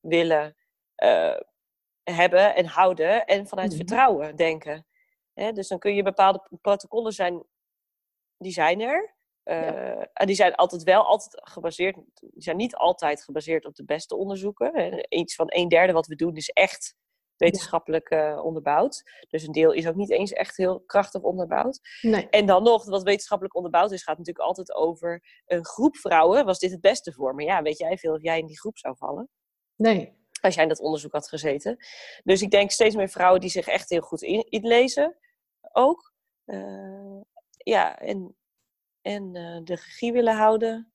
[0.00, 0.56] willen
[0.94, 1.40] eh,
[2.14, 3.24] hebben en houden.
[3.24, 3.76] En vanuit Mhm.
[3.76, 4.86] vertrouwen denken.
[5.34, 7.44] Dus dan kun je bepaalde protocollen zijn,
[8.38, 9.14] die zijn er.
[9.44, 13.84] Uh, en die zijn altijd wel altijd gebaseerd, die zijn niet altijd gebaseerd op de
[13.84, 14.70] beste onderzoeken.
[14.74, 15.06] Hè.
[15.08, 16.94] Iets van een derde wat we doen is echt
[17.36, 19.02] wetenschappelijk uh, onderbouwd.
[19.28, 21.80] Dus een deel is ook niet eens echt heel krachtig onderbouwd.
[22.00, 22.28] Nee.
[22.28, 26.44] En dan nog, wat wetenschappelijk onderbouwd is, gaat natuurlijk altijd over een groep vrouwen.
[26.44, 27.34] Was dit het beste voor?
[27.34, 29.28] Maar ja, weet jij veel of jij in die groep zou vallen?
[29.76, 30.24] Nee.
[30.40, 31.76] Als jij in dat onderzoek had gezeten.
[32.24, 35.16] Dus ik denk steeds meer vrouwen die zich echt heel goed in, inlezen.
[35.72, 36.14] Ook.
[36.46, 37.20] Uh,
[37.56, 38.36] ja, en
[39.06, 40.92] en uh, de regie willen houden.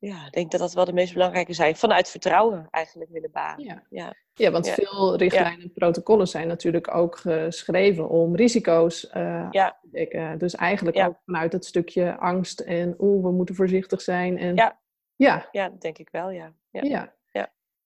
[0.00, 1.76] Ja, ik denk dat dat wel de meest belangrijke zijn.
[1.76, 3.64] Vanuit vertrouwen eigenlijk willen baren.
[3.64, 4.14] Ja, ja.
[4.34, 4.74] ja want Ja.
[4.74, 9.78] veel richtlijnen en protocollen zijn natuurlijk ook geschreven om risico's uh, Ja.
[9.80, 10.38] te dekken.
[10.38, 14.38] Dus eigenlijk ook vanuit het stukje angst en oeh, we moeten voorzichtig zijn.
[14.38, 14.80] En, Ja.
[15.16, 15.48] Ja.
[15.52, 16.52] ja, dat denk ik wel, ja.
[16.70, 17.16] ja.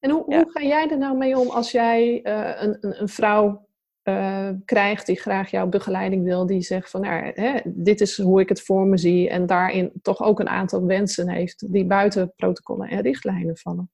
[0.02, 0.36] En hoe, Ja.
[0.36, 3.68] hoe ga jij er nou mee om als jij uh, een, een, een vrouw
[4.04, 8.40] uh, krijgt die graag jouw begeleiding wil, die zegt van nou, hè, dit is hoe
[8.40, 12.32] ik het voor me zie en daarin toch ook een aantal wensen heeft die buiten
[12.36, 13.90] protocollen en richtlijnen vallen.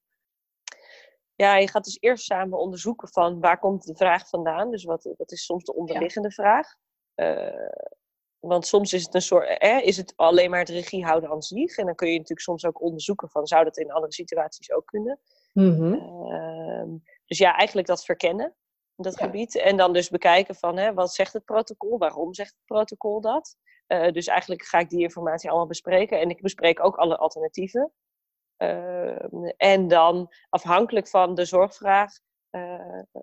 [1.34, 4.70] Ja, je gaat dus eerst samen onderzoeken van waar komt de vraag vandaan.
[4.70, 6.34] Dus wat, wat is soms de onderliggende ja.
[6.34, 6.74] vraag.
[7.14, 7.68] Uh,
[8.38, 11.42] want soms is het een soort, eh, is het alleen maar het regie houden aan
[11.42, 11.76] zich.
[11.76, 14.86] En dan kun je natuurlijk soms ook onderzoeken van zou dat in andere situaties ook
[14.86, 15.18] kunnen.
[15.58, 15.94] Mm -hmm.
[16.32, 18.54] uh, dus ja, eigenlijk dat verkennen
[18.96, 19.24] dat Ja.
[19.24, 19.56] gebied.
[19.56, 23.56] En dan dus bekijken van hè, wat zegt het protocol, waarom zegt het protocol dat.
[23.88, 26.20] Uh, dus eigenlijk ga ik die informatie allemaal bespreken.
[26.20, 27.92] En ik bespreek ook alle alternatieven.
[28.62, 29.24] Uh,
[29.56, 32.10] en dan afhankelijk van de zorgvraag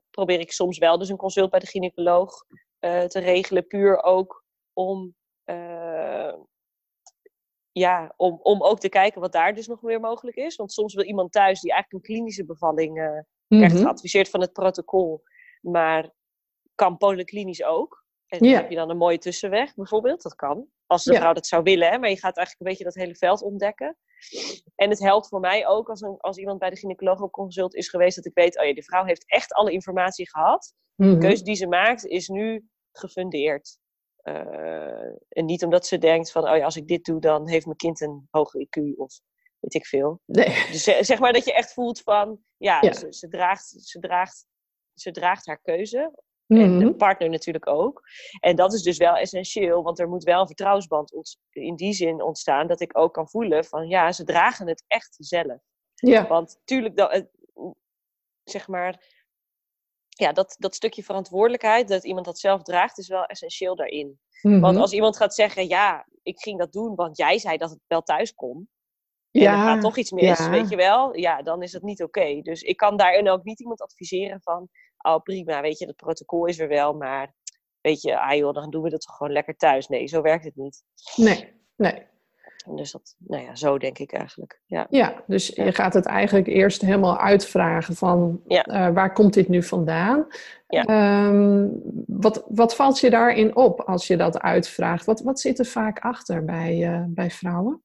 [0.10, 2.46] probeer ik soms wel dus een consult bij de gynaecoloog
[2.80, 4.44] te regelen, puur ook
[4.74, 5.16] om
[7.80, 10.56] ja, om, om ook te kijken wat daar dus nog meer mogelijk is.
[10.56, 13.84] Want soms wil iemand thuis die eigenlijk een klinische bevalling uh, krijgt mhm.
[13.84, 15.24] geadviseerd van het protocol,
[15.62, 16.10] maar
[16.76, 18.04] kan polyklinisch ook.
[18.28, 20.68] En dan heb je dan een mooie tussenweg bijvoorbeeld, dat kan.
[20.86, 21.98] Als de vrouw dat zou willen, hè?
[21.98, 23.98] maar je gaat eigenlijk een beetje dat hele veld ontdekken.
[24.76, 27.76] En het helpt voor mij ook als, een, als iemand bij de gynaecoloog op consult
[27.76, 30.74] is geweest, dat ik weet, oh ja, de vrouw heeft echt alle informatie gehad.
[30.96, 31.20] De mhm.
[31.20, 33.78] keuze die ze maakt is nu gefundeerd.
[34.26, 37.66] Eh, en niet omdat ze denkt van, oh ja, als ik dit doe, dan heeft
[37.66, 39.20] mijn kind een hoger IQ of
[39.60, 40.22] weet ik veel.
[40.26, 40.68] Nee.
[40.72, 44.46] Dus zeg maar dat je echt voelt van, ja, Ze, ze, draagt, ze, draagt,
[44.94, 46.24] ze draagt haar keuze.
[46.48, 46.96] En de mhm.
[46.96, 48.02] partner natuurlijk ook.
[48.40, 52.22] En dat is dus wel essentieel, want er moet wel een vertrouwensband in die zin
[52.22, 55.60] ontstaan dat ik ook kan voelen van ja, ze dragen het echt zelf.
[55.94, 56.28] Ja.
[56.28, 57.28] Want tuurlijk, dat,
[58.44, 59.15] zeg maar,
[60.18, 64.20] ja, dat, dat stukje verantwoordelijkheid, dat iemand dat zelf draagt, is wel essentieel daarin.
[64.42, 64.78] Want mhm.
[64.78, 68.02] als iemand gaat zeggen, ja, ik ging dat doen, want jij zei dat het wel
[68.02, 68.70] thuis kon.
[69.32, 71.18] Ja, en er gaat toch iets mis, weet je wel?
[71.18, 72.42] Ja, dan is dat niet oké.
[72.42, 76.46] Dus ik kan daarin ook niet iemand adviseren van, oh prima, weet je, het protocol
[76.46, 77.34] is er wel, maar
[77.82, 79.88] weet je, ah joh, dan doen we dat toch gewoon lekker thuis.
[79.88, 80.84] Nee, zo werkt het niet.
[81.16, 82.08] Nee, nee.
[82.66, 84.62] Dus dat, nou ja, zo denk ik eigenlijk.
[84.66, 88.64] Ja, ja dus je gaat het eigenlijk eerst helemaal uitvragen van ja.
[88.64, 90.28] Eh, waar komt dit nu vandaan?
[90.68, 90.84] Ja.
[90.84, 91.68] Ehm,
[92.08, 95.06] wat, wat valt je daarin op als je dat uitvraagt?
[95.06, 97.84] Wat, wat zit er vaak achter bij, uh, bij vrouwen?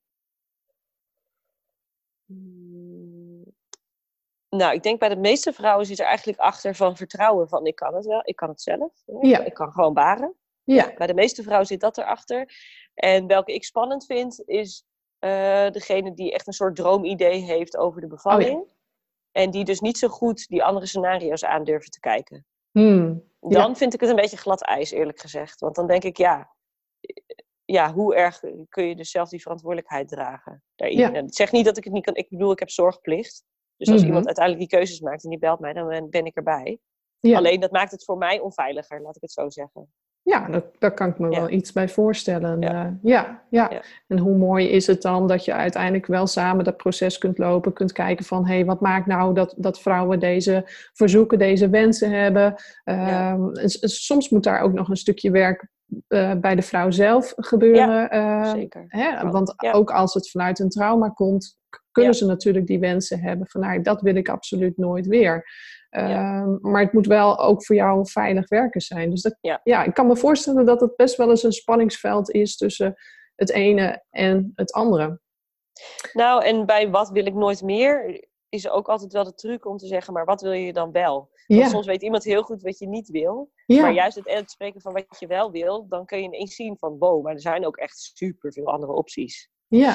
[2.26, 2.70] Hmm.
[4.48, 7.74] Nou, ik denk bij de meeste vrouwen zit er eigenlijk achter van vertrouwen van ik
[7.74, 8.92] kan het wel, ik kan het zelf.
[9.20, 9.44] Ja.
[9.44, 10.34] Ik kan gewoon baren.
[10.74, 10.92] Ja.
[10.96, 12.52] Bij de meeste vrouwen zit dat erachter.
[12.94, 14.84] En welke ik spannend vind, is
[15.20, 18.60] uh, degene die echt een soort droomidee heeft over de bevalling.
[18.60, 18.68] Oh
[19.32, 22.46] en die dus niet zo goed die andere scenario's aandurven te kijken.
[22.70, 23.28] Hmm.
[23.40, 25.60] Dan vind ik het een beetje glad ijs, eerlijk gezegd.
[25.60, 26.54] Want dan denk ik, ja,
[27.64, 30.98] ja, hoe erg kun je dus zelf die verantwoordelijkheid dragen daarin?
[30.98, 31.12] Ja.
[31.12, 32.14] Ik zeg niet dat ik het niet kan.
[32.14, 33.44] Ik bedoel, ik heb zorgplicht.
[33.76, 34.06] Dus als mhm.
[34.06, 36.78] iemand uiteindelijk die keuzes maakt en die belt mij, dan ben ik erbij.
[37.20, 39.92] Alleen dat maakt het voor mij onveiliger, laat ik het zo zeggen.
[40.30, 42.60] Ja, dat, daar kan ik me wel iets bij voorstellen.
[42.60, 42.84] Ja.
[42.84, 43.82] Uh, ja, ja.
[44.06, 47.72] En hoe mooi is het dan dat je uiteindelijk wel samen dat proces kunt lopen,
[47.72, 50.62] kunt kijken van hé, hey, wat maakt nou dat, dat vrouwen deze
[50.92, 52.54] verzoeken, deze wensen hebben.
[52.84, 53.34] Uh,
[53.80, 55.68] soms moet daar ook nog een stukje werk
[56.08, 57.86] uh, bij de vrouw zelf gebeuren.
[57.86, 58.84] Ja, ehm, zeker.
[58.88, 59.30] Hè?
[59.30, 61.58] Want ook als het vanuit een trauma komt,
[61.92, 65.44] kunnen ze natuurlijk die wensen hebben van nou, dat wil ik absoluut nooit weer.
[65.90, 69.10] Ehm, maar het moet wel ook voor jou veilig werken zijn.
[69.10, 69.60] Dus dat, ja.
[69.64, 72.94] ja, ik kan me voorstellen dat het best wel eens een spanningsveld is tussen
[73.34, 75.20] het ene en het andere.
[76.12, 79.76] Nou, en bij wat wil ik nooit meer, is ook altijd wel de truc om
[79.76, 81.30] te zeggen, maar wat wil je dan wel?
[81.46, 83.50] Want soms weet iemand heel goed wat je niet wil.
[83.66, 86.98] Maar juist het uitspreken van wat je wel wil, dan kun je ineens zien van
[86.98, 89.50] wow, maar er zijn ook echt super veel andere opties.
[89.70, 89.94] Ja,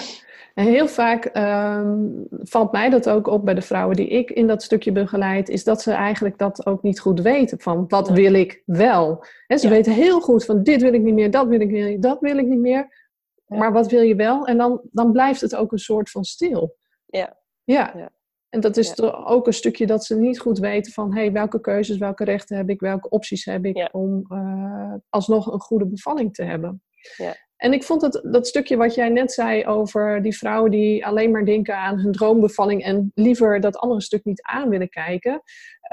[0.54, 4.48] en heel vaak ehm, valt mij dat ook op bij de vrouwen die ik in
[4.48, 8.34] dat stukje begeleid, is dat ze eigenlijk dat ook niet goed weten van wat wil
[8.34, 9.26] ik wel.
[9.48, 11.84] He, ze weten heel goed van dit wil ik niet meer, dat wil ik niet
[11.84, 13.04] meer, dat wil ik niet meer.
[13.46, 14.48] Maar wat wil je wel?
[14.48, 16.76] En dan, dan blijft het ook een soort van stil.
[17.06, 17.38] Ja.
[17.64, 18.12] Ja.
[18.50, 21.62] En dat is toch ook een stukje dat ze niet goed weten van hey, welke
[21.62, 26.34] keuzes, welke rechten heb ik, welke opties heb ik om uh, alsnog een goede bevalling
[26.34, 26.84] te hebben.
[27.18, 27.36] Ja.
[27.58, 31.32] En ik vond het, dat stukje wat jij net zei over die vrouwen die alleen
[31.32, 35.42] maar denken aan hun droombevalling en liever dat andere stuk niet aan willen kijken.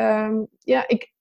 [0.00, 1.12] Um, ja, ik,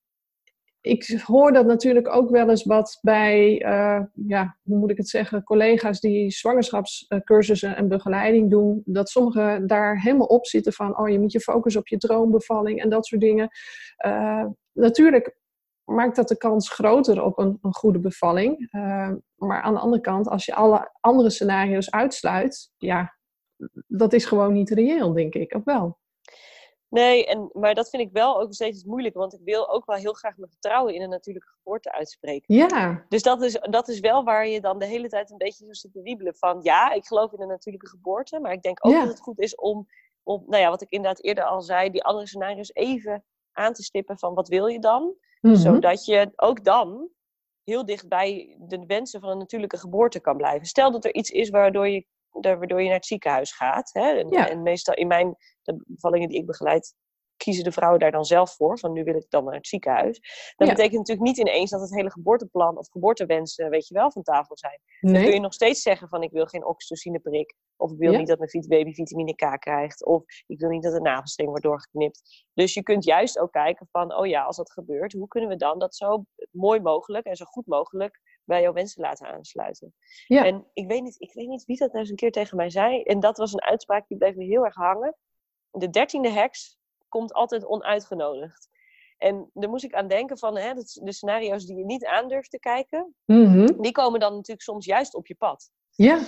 [0.81, 5.09] ik hoor dat natuurlijk ook wel eens wat bij, uh, ja, hoe moet ik het
[5.09, 11.09] zeggen, collega's die zwangerschapscursussen en begeleiding doen, dat sommigen daar helemaal op zitten van, oh
[11.09, 13.49] je moet je focussen op je droombevalling en dat soort dingen.
[14.05, 15.39] Uh, natuurlijk
[15.83, 18.73] maakt dat de kans groter op een, een goede bevalling.
[18.73, 23.17] Uh, maar aan de andere kant, als je alle andere scenario's uitsluit, ja,
[23.87, 25.53] dat is gewoon niet reëel, denk ik.
[25.53, 25.99] Of wel?
[26.91, 29.95] Nee, en, maar dat vind ik wel ook steeds moeilijk, want ik wil ook wel
[29.95, 32.55] heel graag mijn vertrouwen in een natuurlijke geboorte uitspreken.
[32.55, 33.05] Ja.
[33.09, 35.73] Dus dat is, dat is wel waar je dan de hele tijd een beetje zo
[35.73, 38.93] zit te wiebelen van, ja, ik geloof in een natuurlijke geboorte, maar ik denk ook
[38.93, 39.87] dat het goed is om,
[40.23, 43.83] om, nou ja, wat ik inderdaad eerder al zei, die andere scenario's even aan te
[43.83, 45.15] stippen van, wat wil je dan?
[45.41, 45.55] Mhm.
[45.55, 47.09] Zodat je ook dan
[47.63, 50.67] heel dicht bij de wensen van een natuurlijke geboorte kan blijven.
[50.67, 53.89] Stel dat er iets is waardoor je, waardoor je naar het ziekenhuis gaat.
[53.93, 54.09] Hè?
[54.09, 56.95] En, en meestal in mijn de bevallingen die ik begeleid,
[57.43, 60.19] kiezen de vrouwen daar dan zelf voor, van nu wil ik dan naar het ziekenhuis.
[60.55, 60.73] Dat Ja.
[60.73, 64.57] betekent natuurlijk niet ineens dat het hele geboorteplan of geboortewensen, weet je wel, van tafel
[64.57, 64.79] zijn.
[64.99, 67.55] Dan kun je nog steeds zeggen van ik wil geen oxytocineprik.
[67.77, 68.17] Of ik wil Ja.
[68.17, 70.05] niet dat mijn baby vitamine K krijgt.
[70.05, 72.45] Of ik wil niet dat de navelstreng wordt doorgeknipt.
[72.53, 75.55] Dus je kunt juist ook kijken van, oh ja, als dat gebeurt, hoe kunnen we
[75.55, 79.93] dan dat zo mooi mogelijk en zo goed mogelijk bij jouw wensen laten aansluiten.
[80.27, 80.45] Ja.
[80.45, 82.69] En ik weet, niet, ik weet niet wie dat nou eens een keer tegen mij
[82.69, 83.01] zei.
[83.01, 85.15] En dat was een uitspraak die bleef me heel erg hangen.
[85.71, 86.79] De dertiende heks
[87.11, 88.69] komt altijd onuitgenodigd.
[89.17, 92.59] En daar moest ik aan denken van hè, de scenario's die je niet aandurft te
[92.59, 93.81] kijken, Mhm.
[93.81, 95.69] die komen dan natuurlijk soms juist op je pad.
[95.89, 96.19] Ja.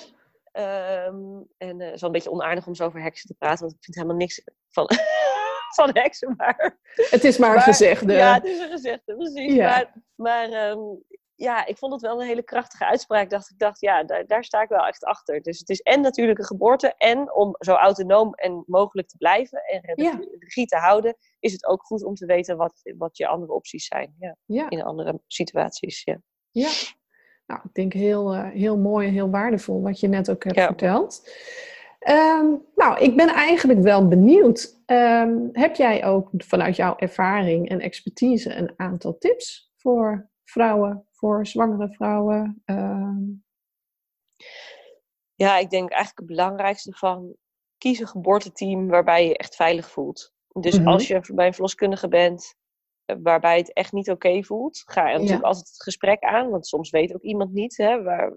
[0.52, 3.60] Ehm, en eh, het is wel een beetje onaardig om zo over heksen te praten,
[3.62, 4.88] want ik vind helemaal niks van,
[5.76, 6.34] van heksen.
[6.38, 8.14] Maar, Het is maar een gezegde.
[8.14, 9.54] Ja, het is een gezegde, precies.
[9.54, 9.68] Ja.
[9.70, 10.80] Maar, maar ehm,
[11.44, 13.30] ja, ik vond het wel een hele krachtige uitspraak.
[13.30, 15.42] Dacht, ik dacht, ja, daar, daar sta ik wel echt achter.
[15.42, 19.64] Dus het is en natuurlijk een geboorte, en om zo autonoom en mogelijk te blijven
[19.64, 20.20] en Ja.
[20.40, 23.86] regie te houden, is het ook goed om te weten wat, wat je andere opties
[23.86, 24.70] zijn ja, ja.
[24.70, 26.04] in andere situaties.
[26.04, 26.22] Ja.
[26.52, 26.70] Ja,
[27.46, 30.62] nou, ik denk heel, eh, heel mooi en heel waardevol wat je net ook hebt
[30.62, 31.30] verteld.
[32.00, 34.82] Ehm, nou, ik ben eigenlijk wel benieuwd.
[34.86, 41.48] Ehm, heb jij ook vanuit jouw ervaring en expertise een aantal tips voor vrouwen, voor
[41.48, 42.62] zwangere vrouwen?
[42.66, 43.22] Ehm,
[45.36, 47.36] Ja, ik denk eigenlijk het belangrijkste van
[47.78, 50.34] kies een geboorteteam waarbij je je echt veilig voelt.
[50.60, 50.88] Dus Mhm.
[50.88, 52.56] als je bij een verloskundige bent
[53.06, 55.48] eh, waarbij het echt niet oké voelt, ga je natuurlijk Ja.
[55.48, 56.50] altijd het gesprek aan.
[56.50, 58.34] Want soms weet ook iemand niet hè, waar,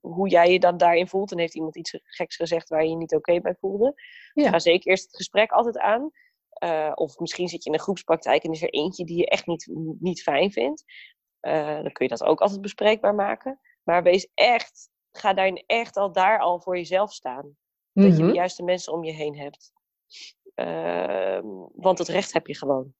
[0.00, 1.32] hoe jij je dan daarin voelt.
[1.32, 3.94] En heeft iemand iets geks gezegd waar je je niet oké bij voelde.
[4.32, 4.48] Ja.
[4.50, 6.10] ga zeker eerst het gesprek altijd aan.
[6.48, 9.46] Eh, of misschien zit je in een groepspraktijk en is er eentje die je echt
[9.46, 9.68] niet,
[9.98, 10.84] niet fijn vindt.
[11.40, 13.60] Eh, dan kun je dat ook altijd bespreekbaar maken.
[13.82, 17.56] Maar wees echt, ga daarin echt al daar al voor jezelf staan.
[17.92, 18.26] Dat je mhm.
[18.26, 19.72] de juiste mensen om je heen hebt.
[20.54, 22.94] Ehm, want het recht heb je gewoon.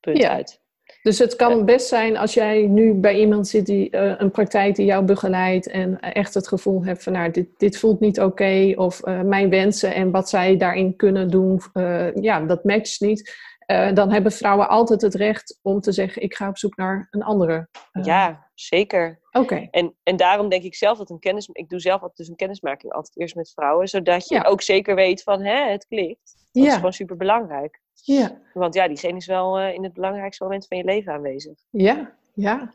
[0.00, 0.30] Punt Ja.
[0.30, 0.64] uit.
[1.02, 4.74] Dus het kan best zijn als jij nu bij iemand zit die eh, een praktijk
[4.74, 8.20] die jou begeleidt en eh, echt het gevoel hebt van nou, dit, dit voelt niet
[8.20, 13.00] oké of eh, mijn wensen en wat zij daarin kunnen doen, eh, ja, dat matcht
[13.00, 13.34] niet.
[13.66, 17.08] Eh, dan hebben vrouwen altijd het recht om te zeggen ik ga op zoek naar
[17.10, 17.68] een andere.
[17.92, 19.20] eh, Ja, zeker.
[19.30, 21.48] Oké, En, en daarom denk ik zelf dat een kennis...
[21.52, 23.88] Ik doe zelf altijd dus een kennismaking altijd eerst met vrouwen.
[23.88, 24.42] Zodat je Ja.
[24.42, 26.36] ook zeker weet van, hè, het klikt.
[26.52, 27.80] Dat is gewoon super belangrijk.
[28.02, 31.58] ja, Want ja, diegene is wel eh, in het belangrijkste moment van je leven aanwezig.
[31.70, 32.72] ja, ja,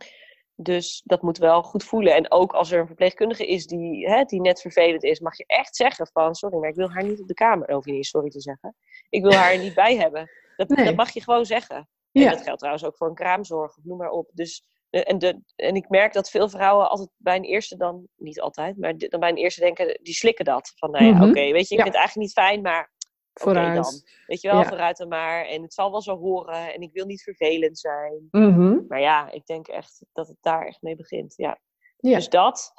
[0.56, 2.16] Dus dat moet wel goed voelen.
[2.16, 5.44] En ook als er een verpleegkundige is die, hè, die net vervelend is, mag je
[5.48, 7.70] echt zeggen van sorry, maar ik wil haar niet op de kamer.
[7.86, 8.76] Je niet sorry te zeggen.
[9.10, 10.30] Ik wil haar er niet bij hebben.
[10.68, 10.86] Dat, Nee.
[10.86, 11.76] dat mag je gewoon zeggen.
[12.12, 14.30] En ja, dat geldt trouwens ook voor een kraamzorg, noem maar op.
[14.34, 18.08] Dus, eh, en, de, en ik merk dat veel vrouwen altijd bij een eerste dan,
[18.16, 20.72] niet altijd, maar dan bij een eerste denken, die slikken dat.
[20.76, 21.24] Van nou ja, Mhm.
[21.24, 21.84] oké, weet je, ik Ja.
[21.84, 22.92] vind het eigenlijk niet fijn, maar
[23.34, 23.84] vooruit.
[23.84, 24.02] dan.
[24.28, 24.68] Weet je wel, Ja.
[24.68, 25.46] vooruit dan maar.
[25.46, 28.28] En het zal wel zo horen en ik wil niet vervelend zijn.
[28.32, 31.34] Mhm, Maar ja, ik denk echt dat het daar echt mee begint.
[31.38, 31.60] Ja.
[31.98, 32.16] Ja.
[32.16, 32.72] Dus dat.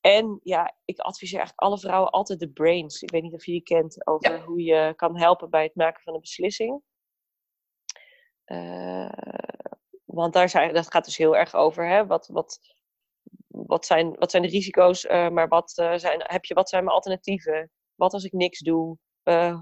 [0.00, 3.02] En ja, ik adviseer eigenlijk alle vrouwen altijd de brains.
[3.02, 6.02] Ik weet niet of je die kent over hoe je kan helpen bij het maken
[6.02, 6.82] van een beslissing.
[8.48, 9.08] Eh,
[10.04, 11.88] want daar zijn, dat gaat dus heel erg over.
[11.88, 12.06] Hè?
[12.06, 12.58] Wat, wat,
[13.48, 15.06] wat, zijn, wat zijn de risico's?
[15.06, 17.70] eh, maar wat, eh, zijn, heb je, wat zijn mijn alternatieven?
[17.94, 18.96] Wat als ik niks doe?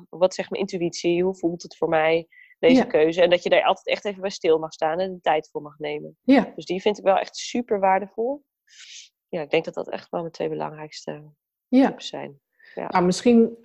[0.08, 1.22] Wat zegt mijn intuïtie?
[1.24, 2.26] Hoe voelt het voor mij?
[2.58, 2.84] Deze Ja.
[2.84, 3.22] keuze.
[3.22, 5.62] En dat je daar altijd echt even bij stil mag staan en de tijd voor
[5.62, 6.16] mag nemen.
[6.22, 8.44] ja, Dus die vind ik wel echt super waardevol.
[9.28, 11.24] Ja, ik denk dat dat echt wel mijn twee belangrijkste
[11.68, 11.86] ja.
[11.88, 12.40] tips zijn.
[12.74, 13.58] Nou, misschien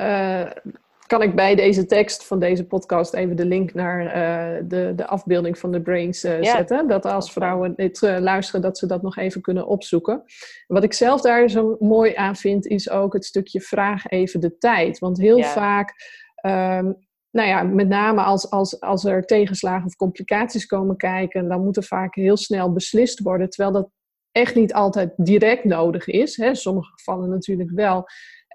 [1.11, 5.07] kan ik bij deze tekst van deze podcast even de link naar eh, de, de
[5.07, 6.87] afbeelding van de brains eh, zetten.
[6.87, 10.23] Dat als vrouwen dit eh, luisteren, dat ze dat nog even kunnen opzoeken.
[10.67, 14.57] Wat ik zelf daar zo mooi aan vind, is ook het stukje vraag even de
[14.57, 14.99] tijd.
[14.99, 15.93] Want heel vaak.
[16.35, 16.91] ehm,
[17.31, 21.77] nou ja, met name als, als, als er tegenslagen of complicaties komen kijken, dan moet
[21.77, 23.49] er vaak heel snel beslist worden.
[23.49, 23.89] Terwijl dat
[24.31, 26.37] echt niet altijd direct nodig is.
[26.37, 26.47] Hè.
[26.47, 28.05] In sommige gevallen natuurlijk wel.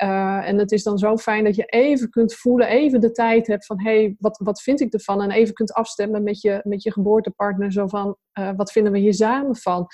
[0.03, 3.47] Uh, en het is dan zo fijn dat je even kunt voelen, even de tijd
[3.47, 5.23] hebt van hé, hey, wat, wat vind ik ervan?
[5.23, 8.99] En even kunt afstemmen met je, met je geboortepartner, zo van uh, wat vinden we
[8.99, 9.87] hier samen van?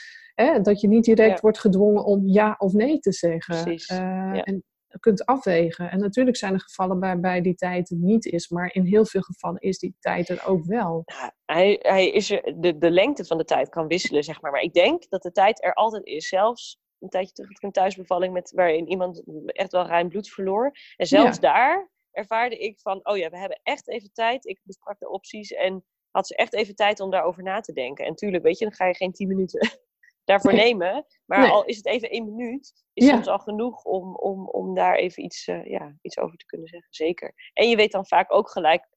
[0.62, 1.40] Dat je niet direct Ja.
[1.40, 3.62] wordt gedwongen om ja of nee te zeggen.
[3.62, 4.42] Precies, Uh, ja.
[4.42, 4.64] En
[5.00, 5.90] kunt afwegen.
[5.90, 9.20] En natuurlijk zijn er gevallen waarbij die tijd het niet is, maar in heel veel
[9.20, 11.04] gevallen is die tijd er ook wel.
[11.44, 14.50] Hij, hij is er, de, de lengte van de tijd kan wisselen, zeg maar.
[14.50, 16.28] Maar ik denk dat de tijd er altijd is.
[16.28, 20.28] Zelfs een tijdje terug had ik een thuisbevalling met, waarin iemand echt wel ruim bloed
[20.30, 20.72] verloor.
[20.96, 21.40] En zelfs Ja.
[21.40, 24.44] daar ervaarde ik van, oh ja, we hebben echt even tijd.
[24.46, 28.04] Ik besprak de opties en had ze echt even tijd om daarover na te denken.
[28.04, 29.70] En tuurlijk, weet je, dan ga je geen tien minuten
[30.24, 30.64] daarvoor Nee.
[30.64, 31.06] nemen.
[31.26, 31.50] Maar Nee.
[31.50, 33.12] al is het even één minuut, is Ja.
[33.14, 36.68] soms al genoeg om, om, om daar even iets, eh, ja, iets over te kunnen
[36.68, 36.92] zeggen.
[36.92, 37.34] Zeker.
[37.52, 38.88] En je weet dan vaak ook gelijk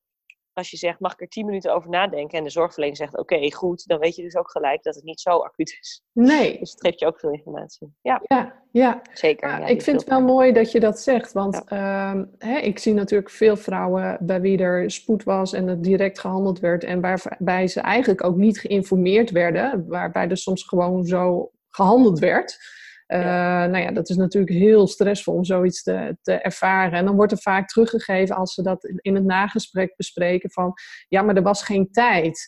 [0.58, 2.38] als je zegt, mag ik er tien minuten over nadenken?
[2.38, 3.88] En de zorgverlener zegt, oké, goed.
[3.88, 6.04] Dan weet je dus ook gelijk dat het niet zo acuut is.
[6.12, 6.60] Nee.
[6.60, 7.94] Dus het geeft je ook veel informatie.
[8.02, 9.02] Ja, Ja, ja.
[9.14, 9.50] zeker.
[9.50, 12.80] Ja, Ja, ik vind het wel mooi dat je dat zegt, want ehm, hè, ik
[12.80, 17.02] zie natuurlijk veel vrouwen bij wie er spoed was en het direct gehandeld werd en
[17.02, 22.58] waarbij ze eigenlijk ook niet geïnformeerd werden, waarbij er soms gewoon zo gehandeld werd.
[23.06, 23.20] Eh,
[23.66, 27.00] Nou ja, dat is natuurlijk heel stressvol om zoiets te, te ervaren.
[27.00, 30.74] En dan wordt er vaak teruggegeven als ze dat in- het nagesprek bespreken van,
[31.08, 32.48] ja, maar er was geen tijd.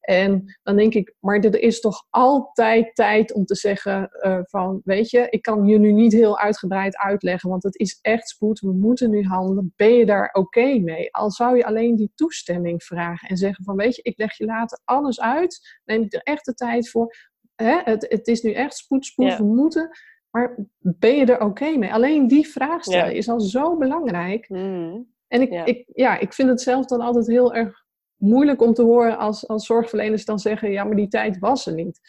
[0.00, 4.80] En dan denk ik, maar er is toch altijd tijd om te zeggen eh, van,
[4.84, 8.60] weet je, ik kan je nu niet heel uitgebreid uitleggen, want het is echt spoed,
[8.60, 9.72] we moeten nu handelen.
[9.76, 11.14] Ben je daar oké mee?
[11.14, 14.44] Al zou je alleen die toestemming vragen en zeggen van, weet je, ik leg je
[14.44, 17.14] later alles uit, neem ik er echt de tijd voor.
[17.62, 17.80] Hè?
[17.84, 19.36] Het, het is nu echt spoed, spoed, Ja.
[19.36, 19.90] we moeten.
[20.30, 21.92] Maar ben je er oké mee?
[21.92, 23.16] Alleen die vraag stellen Ja.
[23.16, 24.48] is al zo belangrijk.
[24.48, 25.00] Mhm.
[25.28, 25.64] En ik, Ja.
[25.64, 27.84] ik, ja, ik vind het zelf dan altijd heel erg
[28.16, 31.74] moeilijk om te horen als, als zorgverleners dan zeggen, ja, maar die tijd was er
[31.74, 32.00] niet.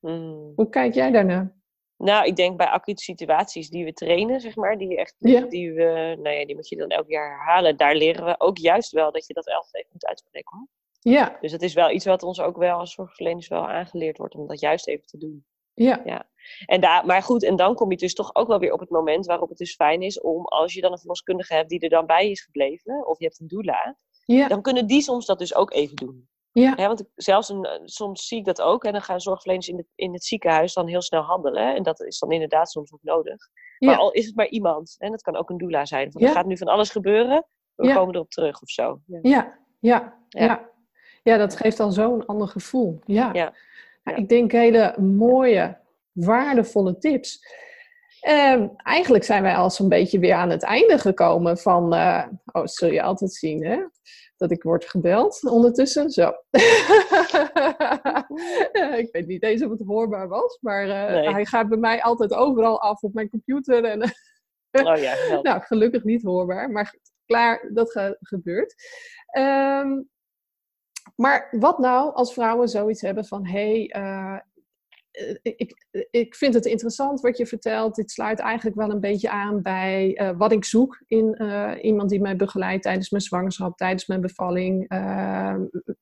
[0.00, 0.52] Mhm.
[0.54, 1.60] Hoe kijk jij daarnaar?
[1.96, 5.40] Nou, ik denk bij acute situaties die we trainen, zeg maar, die, echt, Ja.
[5.40, 7.76] die, we, nou ja, die moet je dan elk jaar herhalen.
[7.76, 10.68] Daar leren we ook juist wel dat je dat altijd even moet uitspreken.
[11.04, 14.34] Ja, Dus het is wel iets wat ons ook wel als zorgverleners wel aangeleerd wordt
[14.34, 15.44] om dat juist even te doen.
[15.74, 16.26] ja,
[16.66, 18.90] En daar, maar goed, en dan kom je dus toch ook wel weer op het
[18.90, 21.88] moment waarop het dus fijn is om, als je dan een verloskundige hebt die er
[21.88, 25.38] dan bij is gebleven, of je hebt een doula, ja, dan kunnen die soms dat
[25.38, 26.28] dus ook even doen.
[26.52, 28.84] ja, Hè, want zelfs een, eh, soms zie ik dat ook.
[28.84, 31.74] En dan gaan zorgverleners in het, in het ziekenhuis dan heel snel handelen.
[31.76, 33.48] En dat is dan inderdaad soms ook nodig.
[33.78, 36.12] Maar ja, al is het maar iemand, en dat kan ook een doula zijn.
[36.12, 36.26] Van, Ja.
[36.28, 37.94] Er gaat nu van alles gebeuren, we Ja.
[37.94, 39.00] komen erop terug of zo.
[39.06, 39.58] Ja.
[39.78, 40.70] ja, ja,
[41.22, 41.36] Ja.
[41.36, 43.00] dat geeft al zo'n ander gevoel.
[43.04, 43.30] Ja.
[43.32, 43.54] Ja.
[44.04, 44.18] Nou.
[44.18, 45.78] Ik denk hele mooie,
[46.12, 47.46] waardevolle tips.
[48.20, 51.94] Ehm, eigenlijk zijn wij al zo'n beetje weer aan het einde gekomen van...
[51.94, 53.78] eh, oh, zul je altijd zien, hè?
[54.36, 56.10] Dat ik word gebeld ondertussen.
[56.10, 56.32] Zo.
[58.96, 61.30] Ik weet niet eens of het hoorbaar was, maar eh, Nee.
[61.32, 63.84] hij gaat bij mij altijd overal af op mijn computer.
[63.84, 64.02] En,
[64.72, 65.44] Oh ja, help.
[65.44, 66.94] nou, gelukkig niet hoorbaar, maar
[67.26, 68.74] klaar, dat ge- gebeurt.
[69.26, 70.00] Ehm,
[71.16, 73.86] maar wat nou als vrouwen zoiets hebben van: hé, hey,
[75.12, 77.94] eh, ik, ik vind het interessant wat je vertelt.
[77.94, 82.10] Dit sluit eigenlijk wel een beetje aan bij eh, wat ik zoek in eh, iemand
[82.10, 84.88] die mij begeleidt tijdens mijn zwangerschap, tijdens mijn bevalling.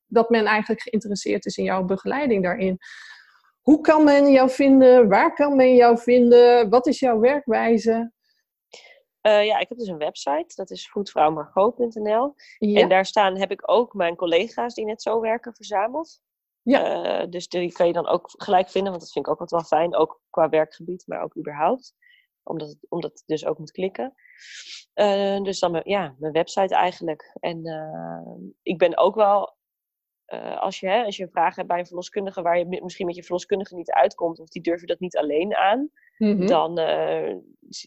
[0.07, 2.77] Dat men eigenlijk geïnteresseerd is in jouw begeleiding daarin.
[3.61, 5.09] Hoe kan men jou vinden?
[5.09, 6.69] Waar kan men jou vinden?
[6.69, 8.11] Wat is jouw werkwijze?
[9.21, 12.33] Eh, ja, ik heb dus een website, dat is voetvrouwmargot.nl.
[12.57, 16.21] Ja, En daar staan, heb ik ook mijn collega's die net zo werken verzameld.
[16.61, 17.03] Ja.
[17.03, 19.61] Eh, dus die kan je dan ook gelijk vinden, want dat vind ik ook altijd
[19.61, 19.95] wel fijn.
[19.95, 21.93] Ook qua werkgebied, maar ook überhaupt.
[22.43, 24.13] Omdat het, omdat het dus ook moet klikken.
[24.93, 27.37] Eh, dus dan mijn, ja, mijn website eigenlijk.
[27.39, 27.61] En
[28.61, 29.57] ik ben ook wel,
[30.31, 32.81] eh, als, je, hè, als je een vraag hebt bij een verloskundige waar je mi-
[32.81, 36.45] misschien met je verloskundige niet uitkomt, of die durven dat niet alleen aan, Mhm.
[36.45, 37.35] dan, eh,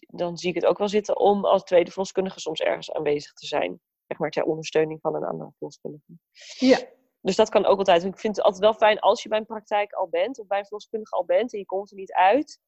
[0.07, 3.47] dan zie ik het ook wel zitten om als tweede verloskundige soms ergens aanwezig te
[3.47, 3.81] zijn.
[4.07, 6.13] Zeg maar ter ondersteuning van een andere verloskundige.
[6.59, 6.79] ja.
[7.21, 8.05] Dus dat kan ook altijd.
[8.05, 10.59] Ik vind het altijd wel fijn als je bij een praktijk al bent, of bij
[10.59, 12.61] een verloskundige al bent en je komt er niet uit,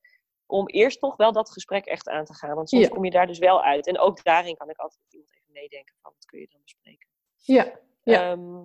[0.47, 2.55] om eerst toch wel dat gesprek echt aan te gaan.
[2.55, 2.89] Want soms Ja.
[2.89, 3.87] kom je daar dus wel uit.
[3.87, 6.61] En ook daarin kan ik altijd met iemand even meedenken van wat kun je dan
[6.63, 7.09] bespreken.
[7.35, 7.79] ja.
[8.03, 8.31] Ja.
[8.31, 8.65] Ehm,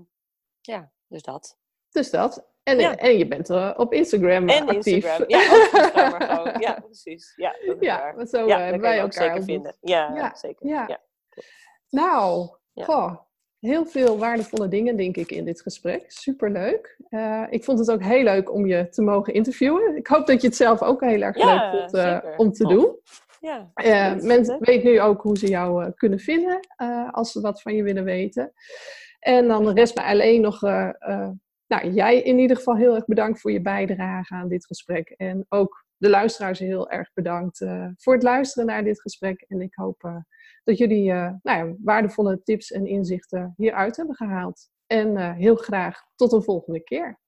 [0.62, 1.58] ja dus dat.
[1.90, 2.50] Dus dat.
[2.64, 2.96] En, Ja.
[2.98, 4.86] en je bent eh, op Instagram En actief.
[5.04, 5.24] Instagram.
[5.30, 5.40] Ja,
[5.72, 6.62] Instagram.
[6.62, 7.34] Ja, precies.
[7.36, 8.16] Ja, dat is Ja, waar.
[8.16, 9.76] want zo ja, eh, hebben je wij ook elkaar zeker vinden.
[9.82, 10.68] Ja, Ja, zeker.
[10.68, 10.86] ja.
[10.88, 11.00] Ja.
[11.90, 12.86] Nou, Ja.
[12.86, 13.16] goh,
[13.60, 16.04] heel veel waardevolle dingen denk ik in dit gesprek.
[16.12, 16.98] Superleuk.
[17.10, 19.96] Eh ik vond het ook heel leuk om je te mogen interviewen.
[19.96, 23.00] Ik hoop dat je het zelf ook heel erg leuk vond eh, om te doen.
[23.40, 27.42] Ja, Eh mensen weten nu ook hoe ze jou eh, kunnen vinden eh, als ze
[27.42, 28.54] wat van je willen weten.
[29.22, 31.30] En dan rest mij alleen nog, eh, eh,
[31.68, 35.10] nou jij in ieder geval heel erg bedankt voor je bijdrage aan dit gesprek.
[35.10, 39.46] En ook de luisteraars heel erg bedankt eh, voor het luisteren naar dit gesprek.
[39.48, 40.24] En ik hoop
[40.64, 44.70] dat jullie nou ja, waardevolle tips en inzichten hieruit hebben gehaald.
[44.88, 47.20] En heel graag tot een volgende keer.